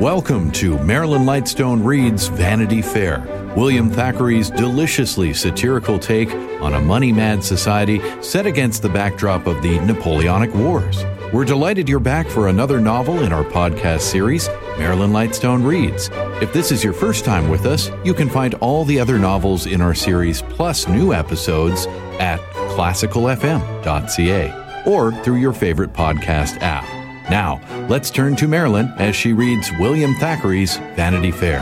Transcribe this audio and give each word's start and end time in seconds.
Welcome 0.00 0.50
to 0.52 0.78
Marilyn 0.80 1.22
Lightstone 1.22 1.82
Reads 1.82 2.28
Vanity 2.28 2.82
Fair, 2.82 3.24
William 3.56 3.90
Thackeray's 3.90 4.50
deliciously 4.50 5.32
satirical 5.32 5.98
take 5.98 6.30
on 6.60 6.74
a 6.74 6.80
money 6.80 7.12
mad 7.12 7.42
society 7.42 8.02
set 8.20 8.44
against 8.44 8.82
the 8.82 8.90
backdrop 8.90 9.46
of 9.46 9.62
the 9.62 9.80
Napoleonic 9.80 10.54
Wars. 10.54 11.02
We're 11.32 11.46
delighted 11.46 11.88
you're 11.88 11.98
back 11.98 12.28
for 12.28 12.48
another 12.48 12.78
novel 12.78 13.22
in 13.22 13.32
our 13.32 13.42
podcast 13.42 14.02
series, 14.02 14.48
Marilyn 14.76 15.12
Lightstone 15.12 15.66
Reads. 15.66 16.10
If 16.42 16.52
this 16.52 16.70
is 16.70 16.84
your 16.84 16.92
first 16.92 17.24
time 17.24 17.48
with 17.48 17.64
us, 17.64 17.90
you 18.04 18.12
can 18.12 18.28
find 18.28 18.52
all 18.56 18.84
the 18.84 19.00
other 19.00 19.18
novels 19.18 19.64
in 19.64 19.80
our 19.80 19.94
series 19.94 20.42
plus 20.42 20.86
new 20.86 21.14
episodes 21.14 21.86
at 22.20 22.38
classicalfm.ca 22.76 24.82
or 24.84 25.12
through 25.24 25.36
your 25.36 25.54
favorite 25.54 25.94
podcast 25.94 26.60
app. 26.60 26.95
Now, 27.30 27.60
let's 27.88 28.10
turn 28.10 28.36
to 28.36 28.46
Marilyn 28.46 28.92
as 28.98 29.16
she 29.16 29.32
reads 29.32 29.70
William 29.80 30.14
Thackeray's 30.14 30.76
Vanity 30.94 31.32
Fair. 31.32 31.60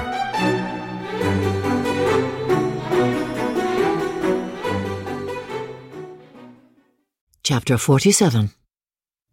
Chapter 7.43 7.77
47 7.79 8.51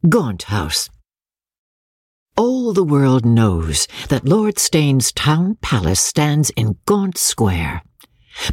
Gaunt 0.08 0.44
House 0.44 0.90
All 2.38 2.74
the 2.74 2.84
world 2.84 3.26
knows 3.26 3.88
that 4.10 4.26
Lord 4.26 4.58
Steyne's 4.58 5.12
town 5.12 5.58
palace 5.62 6.00
stands 6.00 6.50
in 6.52 6.78
Gaunt 6.86 7.18
Square. 7.18 7.84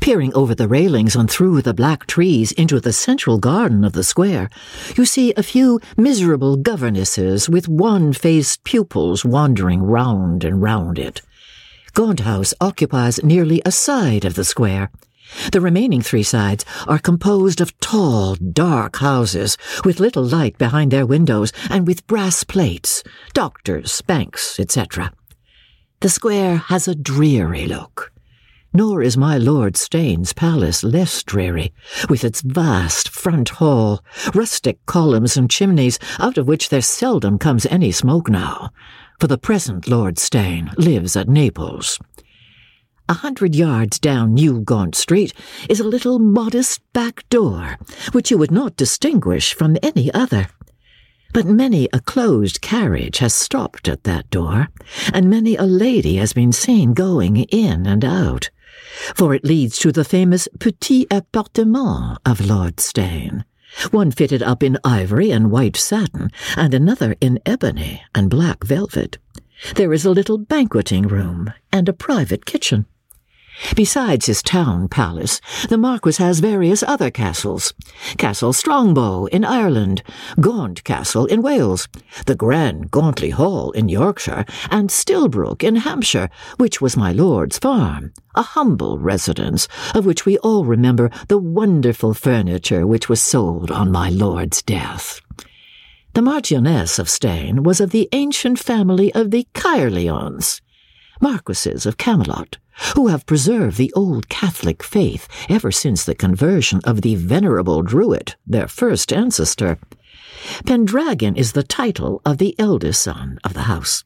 Peering 0.01 0.35
over 0.35 0.55
the 0.55 0.69
railings 0.69 1.15
and 1.15 1.31
through 1.31 1.63
the 1.63 1.75
black 1.75 2.07
trees 2.07 2.53
into 2.53 2.81
the 2.81 2.93
central 2.93 3.39
garden 3.39 3.85
of 3.85 3.93
the 3.93 4.05
square, 4.05 4.51
you 4.97 5.05
see 5.05 5.33
a 5.35 5.43
few 5.43 5.81
miserable 5.97 6.57
governesses 6.57 7.49
with 7.49 7.69
wan-faced 7.69 8.65
pupils 8.65 9.25
wandering 9.25 9.83
round 9.83 10.45
and 10.45 10.63
round 10.63 10.99
it. 10.99 11.23
Gaunt 11.95 12.21
House 12.21 12.53
occupies 12.61 13.23
nearly 13.23 13.63
a 13.65 13.73
side 13.73 14.25
of 14.25 14.35
the 14.35 14.45
square. 14.45 14.91
The 15.53 15.61
remaining 15.61 16.01
three 16.01 16.23
sides 16.23 16.65
are 16.87 16.99
composed 16.99 17.61
of 17.61 17.79
tall, 17.81 18.35
dark 18.37 18.97
houses 18.97 19.59
with 19.85 20.01
little 20.01 20.23
light 20.25 20.57
behind 20.59 20.91
their 20.91 21.07
windows 21.07 21.53
and 21.71 21.87
with 21.87 22.07
brass 22.07 22.45
plates, 22.45 23.03
doctors, 23.35 24.01
banks, 24.03 24.59
etc. 24.59 25.13
The 26.01 26.09
square 26.09 26.57
has 26.57 26.89
a 26.89 26.95
dreary 26.95 27.67
look. 27.67 28.13
Nor 28.75 29.03
is 29.03 29.17
my 29.17 29.39
Lord 29.39 29.79
Steyne's 29.79 30.35
palace 30.35 30.85
less 30.85 31.23
dreary, 31.23 31.73
with 32.11 32.23
its 32.23 32.43
vast 32.43 33.09
front 33.09 33.49
hall, 33.49 34.05
rustic 34.35 34.85
columns 34.85 35.39
and 35.39 35.51
chimneys, 35.51 35.99
out 36.19 36.37
of 36.37 36.47
which 36.47 36.69
there 36.69 36.83
seldom 36.83 37.39
comes 37.39 37.65
any 37.67 37.91
smoke 37.91 38.29
now, 38.29 38.71
for 39.19 39.27
the 39.27 39.39
present 39.39 39.89
Lord 39.89 40.19
Steyne 40.19 40.71
lives 40.77 41.17
at 41.17 41.31
Naples. 41.31 41.99
A 43.09 43.15
hundred 43.15 43.55
yards 43.55 43.99
down 43.99 44.35
New 44.35 44.61
Gaunt 44.61 44.95
Street 44.95 45.33
is 45.71 45.81
a 45.81 45.85
little 45.85 46.19
modest 46.19 46.83
back 46.93 47.27
door, 47.31 47.79
which 48.13 48.31
you 48.31 48.37
would 48.37 48.51
not 48.51 48.77
distinguish 48.77 49.55
from 49.55 49.79
any 49.83 50.13
other. 50.13 50.49
But 51.33 51.47
many 51.47 51.89
a 51.95 52.01
closed 52.01 52.61
carriage 52.61 53.19
has 53.19 53.35
stopped 53.35 53.89
at 53.89 54.05
that 54.05 54.29
door, 54.29 54.69
and 55.15 55.31
many 55.31 55.57
a 55.57 55.65
lady 55.65 56.17
has 56.17 56.35
been 56.35 56.53
seen 56.53 56.93
going 56.93 57.39
in 57.45 57.87
and 57.87 58.05
out 58.05 58.51
for 59.15 59.35
it 59.35 59.45
leads 59.45 59.79
to 59.79 59.93
the 59.93 60.05
famous 60.05 60.49
petit 60.59 61.07
appartement 61.11 62.19
of 62.25 62.47
Lord 62.47 62.81
Steyne, 62.81 63.45
one 63.91 64.11
fitted 64.11 64.43
up 64.43 64.63
in 64.63 64.79
ivory 64.85 65.31
and 65.31 65.51
white 65.51 65.77
satin, 65.77 66.31
and 66.57 66.75
another 66.75 67.17
in 67.21 67.39
ebony 67.47 68.03
and 68.15 68.31
black 68.31 68.65
velvet. 68.65 69.19
There 69.75 69.93
is 69.93 70.05
a 70.05 70.11
little 70.11 70.39
banqueting 70.39 71.09
room 71.09 71.53
and 71.73 71.89
a 71.89 71.93
private 71.93 72.47
kitchen. 72.47 72.87
Besides 73.75 74.27
his 74.27 74.43
town 74.43 74.89
palace, 74.89 75.41
the 75.69 75.79
Marquis 75.79 76.23
has 76.23 76.41
various 76.41 76.83
other 76.83 77.11
castles. 77.11 77.75
Castle 78.17 78.53
Strongbow 78.53 79.27
in 79.27 79.45
Ireland, 79.45 80.03
Gaunt 80.41 80.85
Castle 80.85 81.27
in 81.27 81.43
Wales, 81.43 81.89
the 82.27 82.35
Grand 82.35 82.91
Gauntley 82.91 83.31
Hall 83.31 83.71
in 83.73 83.89
Yorkshire, 83.89 84.45
and 84.71 84.91
Stillbrook 84.91 85.63
in 85.63 85.77
Hampshire, 85.77 86.29
which 86.57 86.81
was 86.81 86.97
my 86.97 87.13
lord's 87.13 87.59
farm, 87.59 88.13
a 88.35 88.43
humble 88.43 88.99
residence, 88.99 89.69
of 89.95 90.07
which 90.07 90.25
we 90.25 90.39
all 90.39 90.65
remember 90.65 91.11
the 91.29 91.39
wonderful 91.39 92.15
furniture 92.15 92.87
which 92.87 93.09
was 93.09 93.21
sold 93.21 93.71
on 93.71 93.91
my 93.91 94.09
lord's 94.09 94.63
death. 94.63 95.21
The 96.15 96.23
Marchioness 96.23 96.99
of 96.99 97.09
Steyne 97.09 97.63
was 97.63 97.81
of 97.81 97.91
the 97.91 98.09
ancient 98.13 98.59
family 98.59 99.13
of 99.15 99.31
the 99.31 99.47
Caerleons, 99.55 100.61
Marquises 101.21 101.87
of 101.87 101.97
Camelot, 101.97 102.59
who 102.95 103.09
have 103.09 103.27
preserved 103.27 103.77
the 103.77 103.93
old 103.95 104.29
Catholic 104.29 104.83
faith 104.83 105.29
ever 105.49 105.71
since 105.73 106.05
the 106.05 106.15
conversion 106.15 106.81
of 106.85 107.03
the 107.03 107.15
venerable 107.15 107.83
Druid, 107.83 108.37
their 108.47 108.69
first 108.69 109.13
ancestor. 109.13 109.79
Pendragon 110.65 111.37
is 111.37 111.53
the 111.53 111.63
title 111.63 112.23
of 112.25 112.39
the 112.39 112.55
eldest 112.59 113.03
son 113.03 113.39
of 113.45 113.55
the 113.55 113.63
house. 113.63 114.05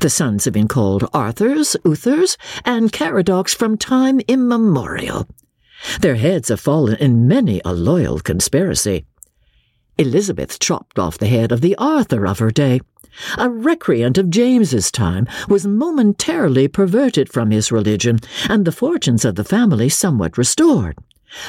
The 0.00 0.10
sons 0.10 0.44
have 0.44 0.54
been 0.54 0.68
called 0.68 1.08
Arthurs, 1.14 1.76
Uthers, 1.84 2.36
and 2.64 2.92
Caradocs 2.92 3.54
from 3.54 3.78
time 3.78 4.20
immemorial. 4.28 5.26
Their 6.00 6.16
heads 6.16 6.48
have 6.48 6.60
fallen 6.60 6.96
in 6.96 7.26
many 7.26 7.60
a 7.64 7.72
loyal 7.72 8.20
conspiracy. 8.20 9.06
Elizabeth 9.96 10.58
chopped 10.58 10.98
off 10.98 11.18
the 11.18 11.26
head 11.26 11.50
of 11.50 11.60
the 11.60 11.74
Arthur 11.76 12.26
of 12.26 12.38
her 12.38 12.50
day, 12.50 12.80
a 13.36 13.48
recreant 13.48 14.18
of 14.18 14.30
James's 14.30 14.90
time, 14.90 15.26
was 15.48 15.66
momentarily 15.66 16.68
perverted 16.68 17.32
from 17.32 17.50
his 17.50 17.72
religion, 17.72 18.20
and 18.48 18.64
the 18.64 18.72
fortunes 18.72 19.24
of 19.24 19.34
the 19.34 19.44
family 19.44 19.88
somewhat 19.88 20.38
restored. 20.38 20.96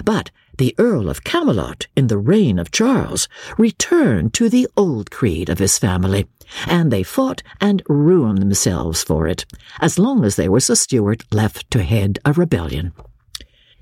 But 0.04 0.32
the 0.58 0.76
Earl 0.78 1.10
of 1.10 1.24
Camelot, 1.24 1.88
in 1.96 2.08
the 2.08 2.18
reign 2.18 2.60
of 2.60 2.72
Charles, 2.72 3.30
returned 3.58 4.34
to 4.34 4.50
the 4.50 4.68
old 4.76 5.10
creed 5.10 5.48
of 5.48 5.60
his 5.60 5.78
family, 5.78 6.28
and 6.68 6.92
they 6.92 7.04
fought 7.04 7.42
and 7.62 7.82
ruined 7.88 8.42
themselves 8.42 9.02
for 9.02 9.26
it, 9.26 9.46
as 9.80 9.98
long 9.98 10.26
as 10.26 10.36
there 10.36 10.52
was 10.52 10.70
a 10.70 10.76
Stuart 10.76 11.24
left 11.32 11.72
to 11.72 11.82
head 11.82 12.20
a 12.26 12.34
rebellion. 12.34 12.92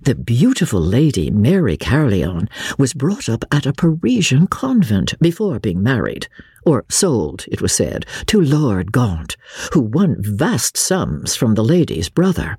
The 0.02 0.16
beautiful 0.16 0.80
lady 0.80 1.32
Mary 1.32 1.76
Caerleon 1.76 2.48
was 2.78 2.94
brought 2.94 3.28
up 3.28 3.44
at 3.52 3.66
a 3.66 3.74
Parisian 3.74 4.48
convent 4.48 5.20
before 5.20 5.60
being 5.60 5.82
married, 5.82 6.28
or 6.66 6.86
sold, 6.88 7.46
it 7.48 7.62
was 7.62 7.74
said, 7.74 8.06
to 8.28 8.40
Lord 8.40 8.92
Gaunt, 8.92 9.36
who 9.74 9.82
won 9.82 10.18
vast 10.20 10.78
sums 10.78 11.36
from 11.36 11.56
the 11.56 11.64
lady's 11.64 12.10
brother. 12.10 12.58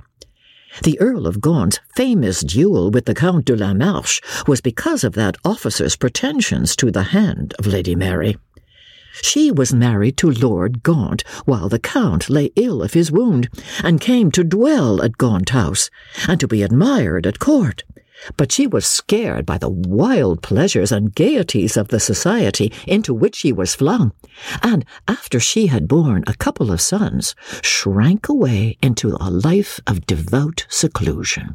The 0.82 1.00
Earl 1.00 1.26
of 1.26 1.41
Gaunt's 1.41 1.81
famous 1.94 2.41
duel 2.43 2.91
with 2.91 3.06
the 3.06 3.15
Count 3.15 3.47
de 3.47 3.56
la 3.56 3.72
Marche 3.72 4.20
was 4.47 4.60
because 4.60 5.03
of 5.03 5.15
that 5.15 5.37
officer's 5.44 5.97
pretensions 5.97 6.76
to 6.76 6.91
the 6.91 7.05
hand 7.05 7.55
of 7.59 7.66
Lady 7.66 7.94
Mary. 7.94 8.37
She 9.23 9.51
was 9.51 9.73
married 9.73 10.17
to 10.19 10.31
Lord 10.31 10.83
Gaunt 10.83 11.25
while 11.45 11.69
the 11.69 11.79
Count 11.79 12.29
lay 12.29 12.51
ill 12.57 12.83
of 12.83 12.95
his 12.95 13.11
wound, 13.11 13.49
and 13.83 14.01
came 14.01 14.31
to 14.33 14.45
dwell 14.45 15.03
at 15.03 15.19
Gaunt 15.19 15.51
House, 15.51 15.91
and 16.27 16.39
to 16.41 16.49
be 16.49 16.63
admired 16.63 17.27
at 17.27 17.39
court. 17.39 17.85
But 18.37 18.51
she 18.51 18.67
was 18.67 18.85
scared 18.85 19.47
by 19.47 19.59
the 19.59 19.69
wild 19.69 20.43
pleasures 20.43 20.91
and 20.91 21.15
gaieties 21.15 21.77
of 21.77 21.89
the 21.89 22.01
society 22.01 22.73
into 22.87 23.15
which 23.15 23.37
she 23.37 23.53
was 23.53 23.75
flung, 23.75 24.13
and 24.63 24.85
after 25.07 25.39
she 25.39 25.69
had 25.69 25.89
borne 25.89 26.25
a 26.27 26.35
couple 26.35 26.73
of 26.73 26.81
sons, 26.81 27.35
shrank 27.63 28.29
away 28.29 28.77
into 28.83 29.17
a 29.21 29.31
life 29.31 29.81
of 29.87 30.07
devout 30.07 30.67
seclusion. 30.69 31.55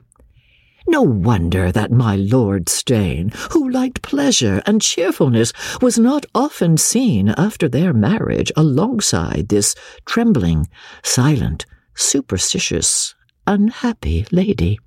No 0.88 1.02
wonder 1.02 1.72
that 1.72 1.92
my 1.92 2.16
Lord 2.16 2.68
Steyne, 2.68 3.32
who 3.52 3.70
liked 3.70 4.02
pleasure 4.02 4.62
and 4.66 4.82
cheerfulness, 4.82 5.54
was 5.82 5.98
not 5.98 6.26
often 6.36 6.78
seen 6.78 7.30
after 7.30 7.70
their 7.70 7.94
marriage 7.94 8.52
alongside 8.56 9.48
this 9.48 9.76
trembling, 10.06 10.68
silent, 11.04 11.66
superstitious, 11.96 13.16
unhappy 13.48 14.26
lady. 14.32 14.80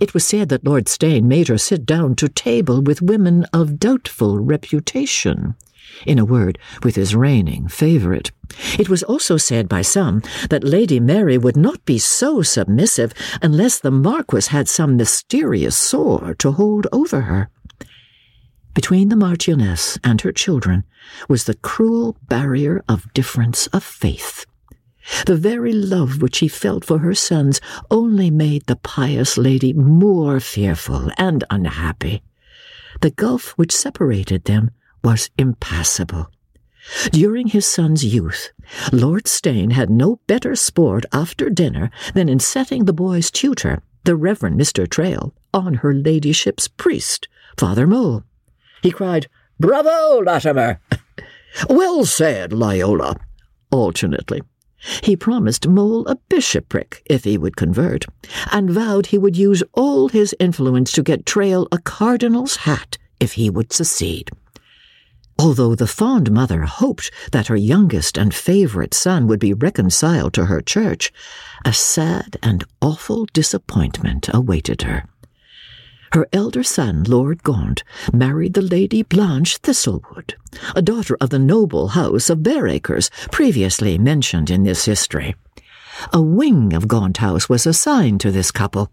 It 0.00 0.14
was 0.14 0.24
said 0.24 0.48
that 0.48 0.64
Lord 0.64 0.88
Steyne 0.88 1.28
made 1.28 1.48
her 1.48 1.58
sit 1.58 1.84
down 1.84 2.16
to 2.16 2.28
table 2.28 2.80
with 2.80 3.02
women 3.02 3.44
of 3.52 3.78
doubtful 3.78 4.38
reputation 4.38 5.54
in 6.06 6.18
a 6.18 6.24
word, 6.24 6.58
with 6.82 6.96
his 6.96 7.14
reigning 7.14 7.68
favourite. 7.68 8.30
It 8.78 8.88
was 8.88 9.02
also 9.02 9.36
said 9.36 9.68
by 9.68 9.82
some 9.82 10.22
that 10.50 10.64
Lady 10.64 11.00
Mary 11.00 11.38
would 11.38 11.56
not 11.56 11.84
be 11.84 11.98
so 11.98 12.42
submissive 12.42 13.12
unless 13.40 13.78
the 13.78 13.90
Marquis 13.90 14.50
had 14.50 14.68
some 14.68 14.96
mysterious 14.96 15.76
sword 15.76 16.38
to 16.40 16.52
hold 16.52 16.86
over 16.92 17.22
her. 17.22 17.48
Between 18.74 19.10
the 19.10 19.16
Marchioness 19.16 19.98
and 20.02 20.20
her 20.22 20.32
children 20.32 20.84
was 21.28 21.44
the 21.44 21.54
cruel 21.54 22.16
barrier 22.28 22.82
of 22.88 23.12
difference 23.12 23.66
of 23.68 23.84
faith. 23.84 24.46
The 25.26 25.36
very 25.36 25.72
love 25.72 26.22
which 26.22 26.38
he 26.38 26.48
felt 26.48 26.84
for 26.84 26.98
her 26.98 27.14
sons 27.14 27.60
only 27.90 28.30
made 28.30 28.66
the 28.66 28.76
pious 28.76 29.36
lady 29.36 29.72
more 29.72 30.40
fearful 30.40 31.10
and 31.18 31.44
unhappy. 31.50 32.22
The 33.00 33.10
gulf 33.10 33.50
which 33.58 33.72
separated 33.74 34.44
them 34.44 34.70
was 35.02 35.30
impassable. 35.38 36.30
During 37.10 37.48
his 37.48 37.64
son's 37.66 38.04
youth, 38.04 38.50
Lord 38.92 39.28
Steyne 39.28 39.70
had 39.70 39.88
no 39.88 40.20
better 40.26 40.56
sport 40.56 41.04
after 41.12 41.48
dinner 41.48 41.90
than 42.14 42.28
in 42.28 42.40
setting 42.40 42.84
the 42.84 42.92
boy's 42.92 43.30
tutor, 43.30 43.82
the 44.04 44.16
Reverend 44.16 44.60
Mr. 44.60 44.88
Trail, 44.88 45.32
on 45.54 45.74
her 45.74 45.94
ladyship's 45.94 46.66
priest, 46.66 47.28
Father 47.56 47.86
Mole. 47.86 48.24
He 48.82 48.90
cried, 48.90 49.28
Bravo, 49.60 50.22
Latimer! 50.22 50.80
well 51.70 52.04
said, 52.04 52.52
Loyola, 52.52 53.16
alternately. 53.70 54.42
He 55.04 55.14
promised 55.14 55.68
Mole 55.68 56.04
a 56.08 56.16
bishopric 56.28 57.02
if 57.06 57.22
he 57.22 57.38
would 57.38 57.56
convert, 57.56 58.04
and 58.50 58.68
vowed 58.68 59.06
he 59.06 59.18
would 59.18 59.36
use 59.36 59.62
all 59.74 60.08
his 60.08 60.34
influence 60.40 60.90
to 60.92 61.04
get 61.04 61.24
Trail 61.24 61.68
a 61.70 61.78
cardinal's 61.78 62.56
hat 62.56 62.98
if 63.20 63.34
he 63.34 63.48
would 63.48 63.72
succeed. 63.72 64.30
Although 65.42 65.74
the 65.74 65.88
fond 65.88 66.30
mother 66.30 66.62
hoped 66.62 67.10
that 67.32 67.48
her 67.48 67.56
youngest 67.56 68.16
and 68.16 68.32
favorite 68.32 68.94
son 68.94 69.26
would 69.26 69.40
be 69.40 69.52
reconciled 69.52 70.34
to 70.34 70.44
her 70.44 70.60
church, 70.60 71.12
a 71.64 71.72
sad 71.72 72.36
and 72.44 72.62
awful 72.80 73.26
disappointment 73.32 74.28
awaited 74.32 74.82
her. 74.82 75.04
Her 76.12 76.28
elder 76.32 76.62
son, 76.62 77.02
Lord 77.02 77.42
Gaunt, 77.42 77.82
married 78.12 78.54
the 78.54 78.62
Lady 78.62 79.02
Blanche 79.02 79.58
Thistlewood, 79.58 80.34
a 80.76 80.82
daughter 80.82 81.16
of 81.20 81.30
the 81.30 81.40
noble 81.40 81.88
house 81.88 82.30
of 82.30 82.44
Bareacres, 82.44 83.10
previously 83.32 83.98
mentioned 83.98 84.48
in 84.48 84.62
this 84.62 84.84
history. 84.84 85.34
A 86.12 86.22
wing 86.22 86.72
of 86.72 86.86
Gaunt 86.86 87.16
House 87.16 87.48
was 87.48 87.66
assigned 87.66 88.20
to 88.20 88.30
this 88.30 88.52
couple. 88.52 88.92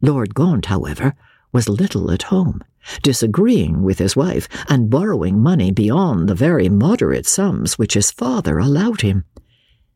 Lord 0.00 0.34
Gaunt, 0.34 0.64
however, 0.66 1.14
was 1.52 1.68
little 1.68 2.10
at 2.10 2.22
home, 2.24 2.64
disagreeing 3.02 3.82
with 3.82 3.98
his 3.98 4.16
wife 4.16 4.48
and 4.68 4.90
borrowing 4.90 5.40
money 5.40 5.70
beyond 5.70 6.28
the 6.28 6.34
very 6.34 6.68
moderate 6.68 7.26
sums 7.26 7.78
which 7.78 7.94
his 7.94 8.10
father 8.10 8.58
allowed 8.58 9.00
him. 9.00 9.24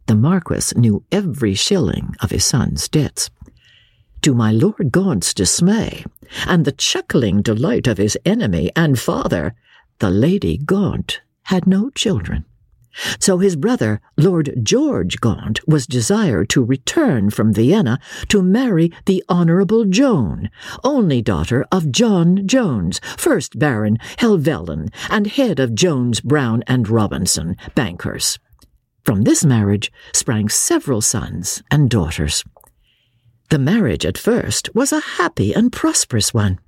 The 0.06 0.16
Marquis 0.16 0.74
knew 0.74 1.04
every 1.12 1.54
shilling 1.54 2.14
of 2.20 2.30
his 2.30 2.44
son's 2.44 2.88
debts. 2.88 3.30
To 4.22 4.34
my 4.34 4.50
Lord 4.50 4.90
Gaunt's 4.90 5.32
dismay, 5.32 6.04
and 6.46 6.64
the 6.64 6.72
chuckling 6.72 7.42
delight 7.42 7.86
of 7.86 7.98
his 7.98 8.18
enemy 8.24 8.70
and 8.74 8.98
father, 8.98 9.54
the 9.98 10.10
Lady 10.10 10.56
Gaunt 10.56 11.20
had 11.44 11.66
no 11.66 11.90
children. 11.90 12.44
So 13.20 13.38
his 13.38 13.56
brother, 13.56 14.00
Lord 14.16 14.54
George 14.62 15.20
Gaunt, 15.20 15.66
was 15.68 15.86
desired 15.86 16.48
to 16.50 16.64
return 16.64 17.30
from 17.30 17.52
Vienna 17.52 17.98
to 18.28 18.42
marry 18.42 18.92
the 19.06 19.24
Honourable 19.28 19.84
Joan, 19.84 20.50
only 20.82 21.22
daughter 21.22 21.64
of 21.70 21.92
John 21.92 22.46
Jones, 22.46 23.00
first 23.16 23.58
Baron 23.58 23.98
Helvellyn, 24.18 24.92
and 25.10 25.26
head 25.26 25.60
of 25.60 25.74
Jones, 25.74 26.20
Brown, 26.20 26.62
and 26.66 26.88
Robinson, 26.88 27.56
bankers. 27.74 28.38
From 29.04 29.22
this 29.22 29.44
marriage 29.44 29.90
sprang 30.12 30.48
several 30.48 31.00
sons 31.00 31.62
and 31.70 31.88
daughters. 31.88 32.44
The 33.50 33.58
marriage 33.58 34.04
at 34.04 34.18
first 34.18 34.74
was 34.74 34.92
a 34.92 35.00
happy 35.00 35.54
and 35.54 35.72
prosperous 35.72 36.34
one. 36.34 36.58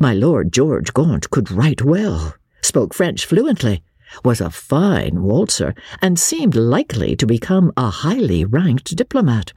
My 0.00 0.14
Lord 0.14 0.52
George 0.52 0.94
Gaunt 0.94 1.28
could 1.30 1.50
write 1.50 1.82
well, 1.82 2.34
spoke 2.62 2.94
French 2.94 3.26
fluently, 3.26 3.82
was 4.22 4.40
a 4.40 4.50
fine 4.50 5.22
waltzer, 5.22 5.74
and 6.02 6.18
seemed 6.18 6.54
likely 6.54 7.16
to 7.16 7.26
become 7.26 7.72
a 7.76 7.90
highly 7.90 8.44
ranked 8.44 8.94
diplomat. 8.94 9.52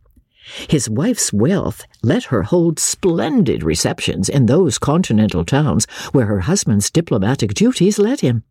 His 0.70 0.90
wife's 0.90 1.34
wealth 1.34 1.84
let 2.02 2.26
her 2.26 2.44
hold 2.44 2.80
splendid 2.80 3.64
receptions 3.64 4.30
in 4.30 4.46
those 4.46 4.78
continental 4.78 5.44
towns 5.44 5.86
where 6.14 6.26
her 6.26 6.42
husband's 6.42 6.90
diplomatic 6.90 7.54
duties 7.54 8.00
led 8.00 8.22
him. 8.22 8.44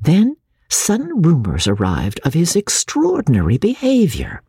Then 0.00 0.36
sudden 0.68 1.22
rumors 1.22 1.68
arrived 1.68 2.20
of 2.24 2.34
his 2.34 2.56
extraordinary 2.56 3.58
behavior. 3.58 4.42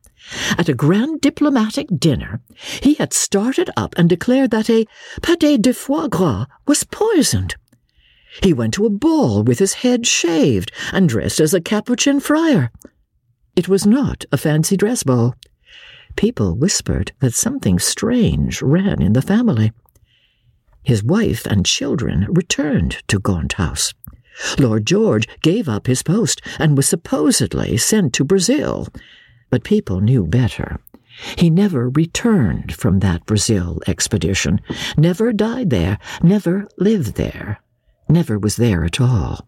At 0.57 0.69
a 0.69 0.73
grand 0.73 1.21
diplomatic 1.21 1.87
dinner, 1.99 2.41
he 2.81 2.93
had 2.95 3.13
started 3.13 3.69
up 3.75 3.93
and 3.97 4.09
declared 4.09 4.51
that 4.51 4.69
a 4.69 4.87
pâté 5.21 5.61
de 5.61 5.73
foie 5.73 6.07
gras 6.07 6.45
was 6.65 6.85
poisoned. 6.85 7.55
He 8.41 8.53
went 8.53 8.73
to 8.75 8.85
a 8.85 8.89
ball 8.89 9.43
with 9.43 9.59
his 9.59 9.75
head 9.75 10.07
shaved 10.07 10.71
and 10.91 11.07
dressed 11.07 11.39
as 11.39 11.53
a 11.53 11.61
Capuchin 11.61 12.19
friar. 12.19 12.71
It 13.55 13.67
was 13.67 13.85
not 13.85 14.25
a 14.31 14.37
fancy 14.37 14.75
dress 14.75 15.03
ball. 15.03 15.35
People 16.15 16.55
whispered 16.55 17.11
that 17.19 17.33
something 17.33 17.79
strange 17.79 18.61
ran 18.61 19.01
in 19.01 19.13
the 19.13 19.21
family. 19.21 19.71
His 20.83 21.03
wife 21.03 21.45
and 21.45 21.65
children 21.65 22.25
returned 22.29 23.03
to 23.07 23.19
Gaunt 23.19 23.53
House. 23.53 23.93
Lord 24.57 24.85
George 24.85 25.27
gave 25.41 25.69
up 25.69 25.87
his 25.87 26.03
post 26.03 26.41
and 26.57 26.75
was 26.75 26.87
supposedly 26.87 27.77
sent 27.77 28.13
to 28.13 28.25
Brazil, 28.25 28.87
but 29.49 29.63
people 29.63 30.01
knew 30.01 30.25
better. 30.25 30.79
He 31.37 31.51
never 31.51 31.89
returned 31.89 32.73
from 32.73 32.99
that 32.99 33.25
Brazil 33.27 33.79
expedition, 33.85 34.59
never 34.97 35.31
died 35.31 35.69
there, 35.69 35.99
never 36.23 36.67
lived 36.77 37.15
there, 37.15 37.59
never 38.13 38.39
was 38.39 38.55
there 38.55 38.85
at 38.85 39.01
all. 39.01 39.47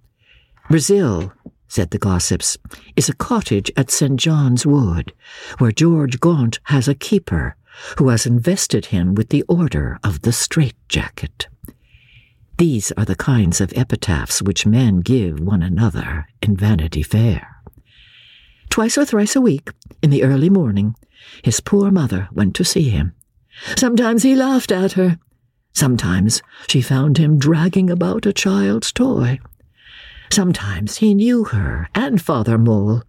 Brazil, 0.69 1.31
said 1.67 1.91
the 1.91 1.99
gossips, 1.99 2.57
is 2.95 3.07
a 3.07 3.15
cottage 3.15 3.71
at 3.77 3.91
St. 3.91 4.19
John's 4.19 4.65
Wood, 4.65 5.13
where 5.59 5.71
George 5.71 6.19
Gaunt 6.19 6.59
has 6.63 6.87
a 6.87 6.95
keeper 6.95 7.55
who 7.97 8.09
has 8.09 8.25
invested 8.25 8.87
him 8.87 9.15
with 9.15 9.29
the 9.29 9.43
Order 9.43 9.99
of 10.03 10.21
the 10.21 10.31
Strait 10.31 10.75
Jacket. 10.89 11.47
These 12.57 12.91
are 12.93 13.05
the 13.05 13.15
kinds 13.15 13.59
of 13.59 13.73
epitaphs 13.75 14.41
which 14.41 14.65
men 14.65 15.01
give 15.01 15.39
one 15.39 15.61
another 15.61 16.27
in 16.41 16.55
Vanity 16.55 17.03
Fair. 17.03 17.57
Twice 18.69 18.97
or 18.97 19.05
thrice 19.05 19.35
a 19.35 19.41
week, 19.41 19.69
in 20.01 20.09
the 20.09 20.23
early 20.23 20.49
morning, 20.49 20.95
his 21.43 21.59
poor 21.59 21.91
mother 21.91 22.29
went 22.31 22.55
to 22.55 22.63
see 22.63 22.89
him. 22.89 23.13
Sometimes 23.75 24.23
he 24.23 24.35
laughed 24.35 24.71
at 24.71 24.93
her. 24.93 25.19
Sometimes 25.75 26.41
she 26.67 26.81
found 26.81 27.17
him 27.17 27.37
dragging 27.37 27.89
about 27.89 28.25
a 28.25 28.33
child's 28.33 28.91
toy. 28.91 29.39
Sometimes 30.31 30.97
he 30.97 31.13
knew 31.13 31.43
her 31.45 31.89
and 31.93 32.21
Father 32.21 32.57
Mole. 32.57 33.03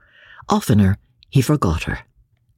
Oftener 0.48 0.98
he 1.30 1.40
forgot 1.40 1.84
her, 1.84 2.00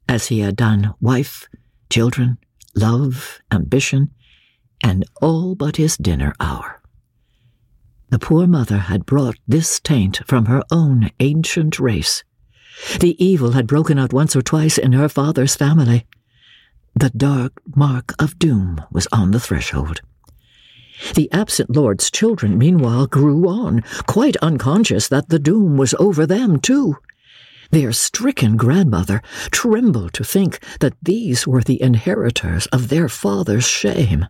as 0.08 0.26
he 0.26 0.40
had 0.40 0.56
done 0.56 0.94
wife, 1.00 1.48
children, 1.90 2.38
love, 2.74 3.38
ambition, 3.52 4.10
and 4.82 5.04
all 5.20 5.54
but 5.54 5.76
his 5.76 5.96
dinner 5.96 6.34
hour. 6.40 6.80
The 8.10 8.18
poor 8.18 8.46
mother 8.46 8.78
had 8.78 9.06
brought 9.06 9.36
this 9.46 9.78
taint 9.78 10.22
from 10.26 10.46
her 10.46 10.62
own 10.70 11.10
ancient 11.20 11.78
race, 11.78 12.24
the 13.00 13.22
evil 13.22 13.52
had 13.52 13.66
broken 13.66 13.98
out 13.98 14.12
once 14.12 14.36
or 14.36 14.42
twice 14.42 14.78
in 14.78 14.92
her 14.92 15.08
father's 15.08 15.56
family. 15.56 16.06
The 16.94 17.10
dark 17.10 17.60
mark 17.76 18.14
of 18.18 18.38
doom 18.38 18.82
was 18.90 19.06
on 19.12 19.30
the 19.30 19.40
threshold. 19.40 20.00
The 21.14 21.30
absent 21.30 21.70
lord's 21.70 22.10
children, 22.10 22.58
meanwhile, 22.58 23.06
grew 23.06 23.48
on, 23.48 23.82
quite 24.06 24.36
unconscious 24.38 25.08
that 25.08 25.28
the 25.28 25.38
doom 25.38 25.76
was 25.76 25.94
over 25.98 26.26
them, 26.26 26.58
too. 26.58 26.96
Their 27.70 27.92
stricken 27.92 28.56
grandmother 28.56 29.22
trembled 29.50 30.14
to 30.14 30.24
think 30.24 30.58
that 30.80 30.96
these 31.02 31.46
were 31.46 31.62
the 31.62 31.80
inheritors 31.80 32.66
of 32.68 32.88
their 32.88 33.08
father's 33.08 33.68
shame, 33.68 34.26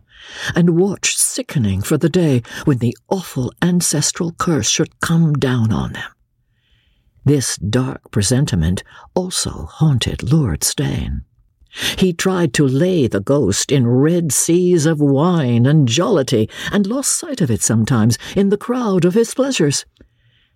and 0.53 0.77
watched 0.77 1.17
sickening 1.17 1.81
for 1.81 1.97
the 1.97 2.09
day 2.09 2.43
when 2.65 2.79
the 2.79 2.97
awful 3.07 3.51
ancestral 3.61 4.33
curse 4.33 4.69
should 4.69 4.99
come 4.99 5.33
down 5.33 5.71
on 5.71 5.93
them. 5.93 6.11
This 7.23 7.55
dark 7.57 8.11
presentiment 8.11 8.83
also 9.15 9.67
haunted 9.71 10.31
Lord 10.31 10.63
Steyne. 10.63 11.23
He 11.97 12.13
tried 12.13 12.53
to 12.55 12.67
lay 12.67 13.07
the 13.07 13.19
ghost 13.19 13.71
in 13.71 13.87
red 13.87 14.31
seas 14.31 14.85
of 14.85 14.99
wine 14.99 15.65
and 15.65 15.87
jollity, 15.87 16.49
and 16.71 16.87
lost 16.87 17.11
sight 17.17 17.41
of 17.41 17.51
it 17.51 17.61
sometimes 17.61 18.17
in 18.35 18.49
the 18.49 18.57
crowd 18.57 19.05
of 19.05 19.13
his 19.13 19.33
pleasures. 19.33 19.85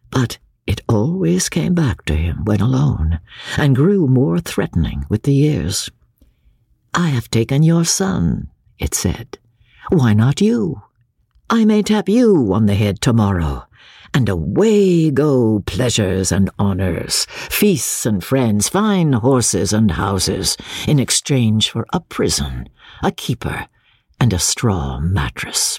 But 0.10 0.40
it 0.66 0.82
always 0.88 1.50
came 1.50 1.74
back 1.74 2.06
to 2.06 2.16
him 2.16 2.46
when 2.46 2.62
alone, 2.62 3.20
and 3.58 3.76
grew 3.76 4.08
more 4.08 4.40
threatening 4.40 5.06
with 5.10 5.24
the 5.24 5.34
years. 5.34 5.90
I 6.94 7.10
have 7.10 7.30
taken 7.30 7.64
your 7.64 7.86
son, 7.86 8.50
it 8.80 8.94
said. 8.94 9.38
Why 9.90 10.14
not 10.14 10.42
you? 10.42 10.84
I 11.50 11.66
may 11.66 11.84
tap 11.84 12.08
you 12.08 12.54
on 12.54 12.66
the 12.66 12.76
head 12.76 13.02
tomorrow, 13.02 13.66
and 14.14 14.30
away 14.30 15.12
go 15.12 15.62
pleasures 15.66 16.32
and 16.32 16.50
honours, 16.60 17.26
feasts 17.30 18.06
and 18.06 18.24
friends, 18.24 18.70
fine 18.70 19.14
horses 19.14 19.74
and 19.74 19.92
houses, 19.92 20.58
in 20.88 21.00
exchange 21.00 21.70
for 21.70 21.86
a 21.94 22.00
prison, 22.00 22.70
a 23.02 23.12
keeper, 23.12 23.68
and 24.20 24.34
a 24.34 24.40
straw 24.40 25.00
mattress. 25.00 25.78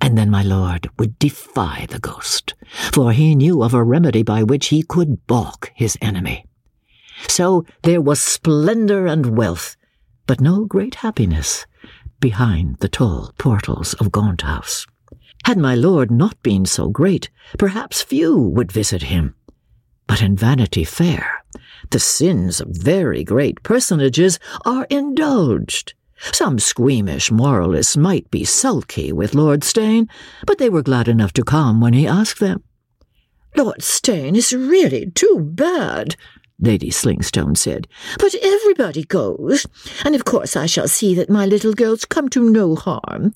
And 0.00 0.18
then 0.18 0.30
my 0.30 0.42
lord 0.42 0.90
would 0.98 1.18
defy 1.18 1.86
the 1.88 2.00
ghost, 2.00 2.54
for 2.92 3.12
he 3.12 3.34
knew 3.36 3.62
of 3.62 3.72
a 3.72 3.84
remedy 3.84 4.22
by 4.22 4.42
which 4.42 4.68
he 4.68 4.82
could 4.82 5.26
balk 5.26 5.70
his 5.74 5.96
enemy. 6.00 6.44
So 7.28 7.64
there 7.82 8.00
was 8.00 8.20
splendour 8.20 9.06
and 9.06 9.36
wealth, 9.36 9.76
but 10.26 10.40
no 10.40 10.64
great 10.64 10.96
happiness 10.96 11.66
behind 12.20 12.78
the 12.78 12.88
tall 12.88 13.32
portals 13.38 13.94
of 13.94 14.12
Gaunt 14.12 14.42
House. 14.42 14.86
Had 15.44 15.58
my 15.58 15.74
lord 15.74 16.10
not 16.10 16.40
been 16.42 16.64
so 16.64 16.88
great, 16.88 17.30
perhaps 17.58 18.02
few 18.02 18.38
would 18.38 18.72
visit 18.72 19.02
him. 19.02 19.34
But 20.06 20.22
in 20.22 20.36
Vanity 20.36 20.84
Fair, 20.84 21.44
the 21.90 21.98
sins 21.98 22.60
of 22.60 22.68
very 22.68 23.24
great 23.24 23.62
personages 23.62 24.38
are 24.64 24.86
indulged. 24.90 25.94
Some 26.32 26.58
squeamish 26.58 27.32
moralists 27.32 27.96
might 27.96 28.30
be 28.30 28.44
sulky 28.44 29.12
with 29.12 29.34
Lord 29.34 29.64
Steyne, 29.64 30.08
but 30.46 30.58
they 30.58 30.70
were 30.70 30.82
glad 30.82 31.08
enough 31.08 31.32
to 31.34 31.42
come 31.42 31.80
when 31.80 31.94
he 31.94 32.06
asked 32.06 32.38
them. 32.38 32.62
Lord 33.56 33.82
Steyne 33.82 34.36
is 34.36 34.52
really 34.52 35.10
too 35.10 35.40
bad, 35.40 36.16
Lady 36.60 36.90
Slingstone 36.90 37.56
said. 37.56 37.88
But 38.18 38.34
everybody 38.40 39.02
goes, 39.04 39.66
and 40.04 40.14
of 40.14 40.24
course 40.24 40.56
I 40.56 40.66
shall 40.66 40.88
see 40.88 41.14
that 41.16 41.28
my 41.28 41.44
little 41.44 41.74
girls 41.74 42.04
come 42.04 42.28
to 42.30 42.48
no 42.48 42.76
harm. 42.76 43.34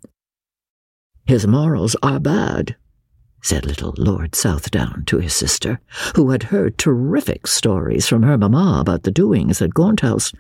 His 1.27 1.45
morals 1.45 1.97
are 2.05 2.21
bad, 2.21 2.77
said 3.43 3.67
little 3.67 3.95
Lord 3.99 4.37
Southdown 4.37 5.05
to 5.07 5.19
his 5.19 5.35
sister, 5.35 5.81
who 6.15 6.31
had 6.31 6.45
heard 6.45 6.79
terrific 6.79 7.49
stories 7.49 8.07
from 8.07 8.23
her 8.23 8.39
mamma 8.39 8.79
about 8.81 9.03
the 9.03 9.11
doings 9.11 9.61
at 9.61 9.75
Gaunt 9.75 10.01
House. 10.01 10.33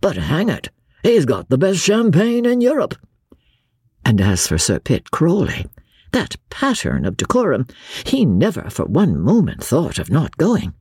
But 0.00 0.16
hang 0.16 0.48
it, 0.48 0.70
he's 1.04 1.26
got 1.26 1.48
the 1.48 1.58
best 1.58 1.78
champagne 1.78 2.44
in 2.44 2.60
Europe. 2.60 2.96
And 4.04 4.20
as 4.20 4.48
for 4.48 4.58
Sir 4.58 4.80
Pitt 4.80 5.12
Crawley, 5.12 5.66
that 6.10 6.36
pattern 6.50 7.04
of 7.04 7.16
decorum, 7.16 7.68
he 8.04 8.24
never 8.24 8.68
for 8.68 8.84
one 8.84 9.20
moment 9.20 9.62
thought 9.62 10.00
of 10.00 10.10
not 10.10 10.36
going. 10.38 10.74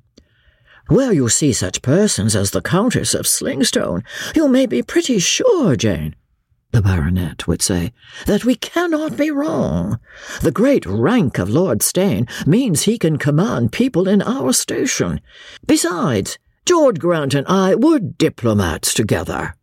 Where 0.88 1.14
you 1.14 1.30
see 1.30 1.54
such 1.54 1.84
persons 1.84 2.36
as 2.36 2.50
the 2.50 2.62
Countess 2.62 3.14
of 3.14 3.28
Slingstone, 3.28 4.04
you 4.36 4.48
may 4.48 4.66
be 4.66 4.82
pretty 4.82 5.20
sure, 5.20 5.76
Jane, 5.76 6.16
the 6.72 6.82
baronet 6.82 7.48
would 7.48 7.62
say, 7.62 7.94
that 8.26 8.46
we 8.46 8.56
cannot 8.56 9.18
be 9.18 9.30
wrong. 9.32 10.00
The 10.42 10.52
great 10.52 10.86
rank 10.86 11.38
of 11.38 11.50
Lord 11.50 11.82
Steyne 11.82 12.28
means 12.46 12.84
he 12.84 12.98
can 12.98 13.18
command 13.18 13.72
people 13.72 14.08
in 14.08 14.22
our 14.22 14.54
station. 14.54 15.22
Besides, 15.66 16.38
George 16.66 17.00
Gaunt 17.00 17.34
and 17.34 17.48
I 17.48 17.76
were 17.76 18.00
diplomats 18.00 18.94
together. 18.94 19.56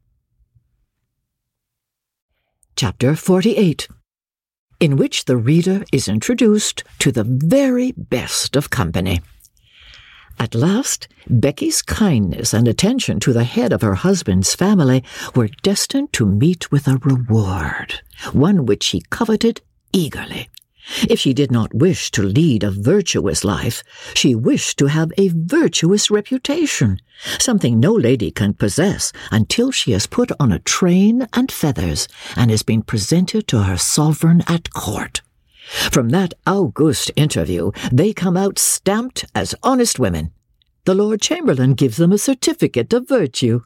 Chapter 2.77 3.17
48 3.17 3.89
In 4.81 4.97
which 4.97 5.25
the 5.25 5.37
reader 5.37 5.85
is 5.93 6.09
introduced 6.09 6.85
to 7.01 7.11
the 7.11 7.25
very 7.25 7.93
best 7.93 8.55
of 8.55 8.71
company. 8.71 9.21
At 10.41 10.55
last, 10.55 11.09
Becky's 11.29 11.83
kindness 11.83 12.55
and 12.55 12.69
attention 12.69 13.19
to 13.21 13.33
the 13.33 13.45
head 13.45 13.73
of 13.73 13.83
her 13.83 13.95
husband's 13.95 14.55
family 14.55 15.03
were 15.35 15.49
destined 15.63 16.13
to 16.15 16.27
meet 16.27 16.71
with 16.71 16.87
a 16.87 16.99
reward, 17.03 18.01
one 18.33 18.65
which 18.65 18.85
she 18.85 19.03
coveted 19.11 19.61
eagerly. 19.93 20.49
If 21.09 21.19
she 21.21 21.35
did 21.35 21.51
not 21.51 21.75
wish 21.75 22.11
to 22.13 22.23
lead 22.23 22.63
a 22.63 22.71
virtuous 22.71 23.45
life, 23.45 23.83
she 24.15 24.35
wished 24.35 24.79
to 24.79 24.87
have 24.87 25.13
a 25.19 25.29
virtuous 25.29 26.11
reputation, 26.11 27.01
something 27.39 27.79
no 27.79 27.93
lady 27.93 28.31
can 28.31 28.55
possess 28.55 29.13
until 29.31 29.71
she 29.71 29.93
has 29.93 30.07
put 30.07 30.31
on 30.41 30.51
a 30.51 30.61
train 30.61 31.27
and 31.35 31.53
feathers 31.53 32.09
and 32.37 32.51
has 32.51 32.63
been 32.63 32.83
presented 32.83 33.47
to 33.49 33.65
her 33.65 33.77
sovereign 33.77 34.43
at 34.47 34.73
court. 34.73 35.21
From 35.69 36.09
that 36.11 36.33
august 36.47 37.11
interview, 37.15 37.73
they 37.93 38.13
come 38.15 38.37
out 38.37 38.59
stamped 38.59 39.27
as 39.35 39.55
honest 39.63 39.99
women. 39.99 40.33
The 40.87 40.95
Lord 40.95 41.21
Chamberlain 41.21 41.75
gives 41.75 41.99
them 41.99 42.13
a 42.13 42.19
certificate 42.19 42.93
of 42.95 43.07
virtue. 43.07 43.61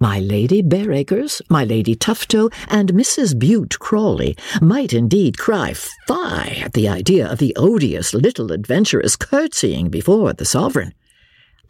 My 0.00 0.18
Lady 0.18 0.62
Bareacres, 0.62 1.40
my 1.48 1.64
Lady 1.64 1.94
Tufto, 1.94 2.52
and 2.68 2.92
Mrs. 2.92 3.38
Bute 3.38 3.78
Crawley 3.78 4.36
might 4.60 4.92
indeed 4.92 5.38
cry 5.38 5.72
fie 5.72 6.60
at 6.64 6.72
the 6.72 6.88
idea 6.88 7.30
of 7.30 7.38
the 7.38 7.54
odious 7.56 8.12
little 8.12 8.50
adventuress 8.50 9.14
curtsying 9.14 9.88
before 9.88 10.32
the 10.32 10.44
sovereign. 10.44 10.92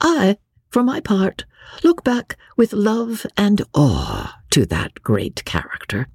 I, 0.01 0.39
for 0.71 0.83
my 0.83 1.01
part, 1.01 1.45
look 1.85 2.03
back 2.03 2.37
with 2.57 2.73
love 2.73 3.27
and 3.37 3.63
awe 3.75 4.39
to 4.51 4.65
that 4.67 5.03
great 5.03 5.45
character. 5.45 6.09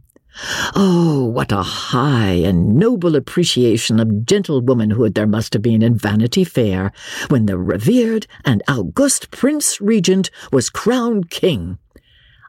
Oh, 0.75 1.25
what 1.25 1.51
a 1.51 1.61
high 1.61 2.33
and 2.33 2.75
noble 2.75 3.15
appreciation 3.15 3.99
of 3.99 4.07
gentlewomanhood 4.25 5.13
there 5.13 5.27
must 5.27 5.53
have 5.53 5.61
been 5.61 5.81
in 5.81 5.97
Vanity 5.97 6.43
Fair 6.43 6.91
when 7.27 7.45
the 7.45 7.57
revered 7.57 8.27
and 8.45 8.63
august 8.67 9.31
Prince 9.31 9.81
Regent 9.81 10.31
was 10.51 10.69
crowned 10.69 11.29
king. 11.29 11.77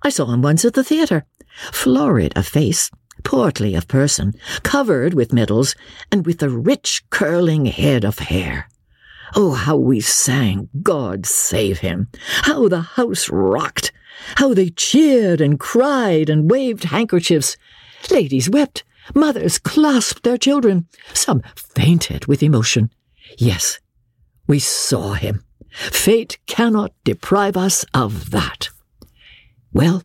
I 0.02 0.10
saw 0.10 0.26
him 0.26 0.42
once 0.42 0.64
at 0.64 0.74
the 0.74 0.84
theatre, 0.84 1.24
florid 1.72 2.36
of 2.36 2.46
face, 2.46 2.90
portly 3.24 3.74
of 3.74 3.88
person, 3.88 4.34
covered 4.62 5.14
with 5.14 5.32
medals, 5.32 5.74
and 6.10 6.24
with 6.24 6.42
a 6.42 6.48
rich 6.48 7.02
curling 7.10 7.66
head 7.66 8.04
of 8.04 8.18
hair. 8.20 8.68
Oh, 9.34 9.52
how 9.52 9.76
we 9.76 10.00
sang 10.00 10.68
God 10.82 11.24
Save 11.24 11.78
Him! 11.78 12.08
How 12.42 12.68
the 12.68 12.82
house 12.82 13.30
rocked! 13.30 13.92
How 14.36 14.52
they 14.52 14.68
cheered 14.68 15.40
and 15.40 15.58
cried 15.58 16.28
and 16.28 16.50
waved 16.50 16.84
handkerchiefs! 16.84 17.56
Ladies 18.10 18.50
wept, 18.50 18.84
mothers 19.14 19.58
clasped 19.58 20.22
their 20.22 20.38
children, 20.38 20.86
some 21.14 21.42
fainted 21.54 22.26
with 22.26 22.42
emotion. 22.42 22.90
Yes, 23.38 23.78
we 24.46 24.58
saw 24.58 25.14
him. 25.14 25.44
Fate 25.70 26.38
cannot 26.46 26.92
deprive 27.04 27.56
us 27.56 27.84
of 27.94 28.30
that. 28.30 28.68
Well, 29.72 30.02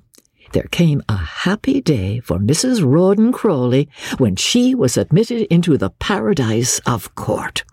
there 0.54 0.68
came 0.72 1.04
a 1.10 1.18
happy 1.18 1.82
day 1.82 2.22
for 2.22 2.40
Mrs. 2.40 2.82
Rawdon 2.82 3.34
Crawley 3.34 3.90
when 4.18 4.36
she 4.38 4.74
was 4.74 4.98
admitted 4.98 5.42
into 5.54 5.78
the 5.78 5.90
paradise 5.90 6.80
of 6.86 7.14
court. 7.16 7.64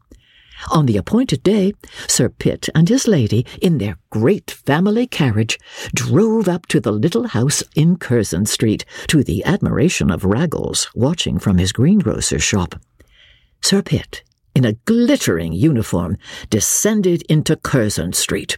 On 0.71 0.87
the 0.87 0.97
appointed 0.97 1.43
day, 1.43 1.75
Sir 2.07 2.29
Pitt 2.29 2.69
and 2.75 2.89
his 2.89 3.07
lady, 3.07 3.45
in 3.61 3.79
their 3.79 3.99
great 4.11 4.51
family 4.51 5.07
carriage, 5.07 5.59
drove 5.95 6.49
up 6.49 6.67
to 6.67 6.81
the 6.81 6.93
little 6.93 7.29
house 7.29 7.63
in 7.75 7.97
Curzon 7.97 8.47
Street, 8.47 8.85
to 9.09 9.23
the 9.23 9.45
admiration 9.45 10.11
of 10.11 10.25
Raggles, 10.25 10.89
watching 10.95 11.39
from 11.39 11.59
his 11.59 11.73
greengrocer's 11.73 12.43
shop. 12.43 12.77
Sir 13.63 13.83
Pitt, 13.83 14.23
in 14.55 14.65
a 14.65 14.75
glittering 14.85 15.53
uniform, 15.53 16.17
descended 16.51 17.23
into 17.29 17.57
Curzon 17.57 18.13
Street. 18.13 18.57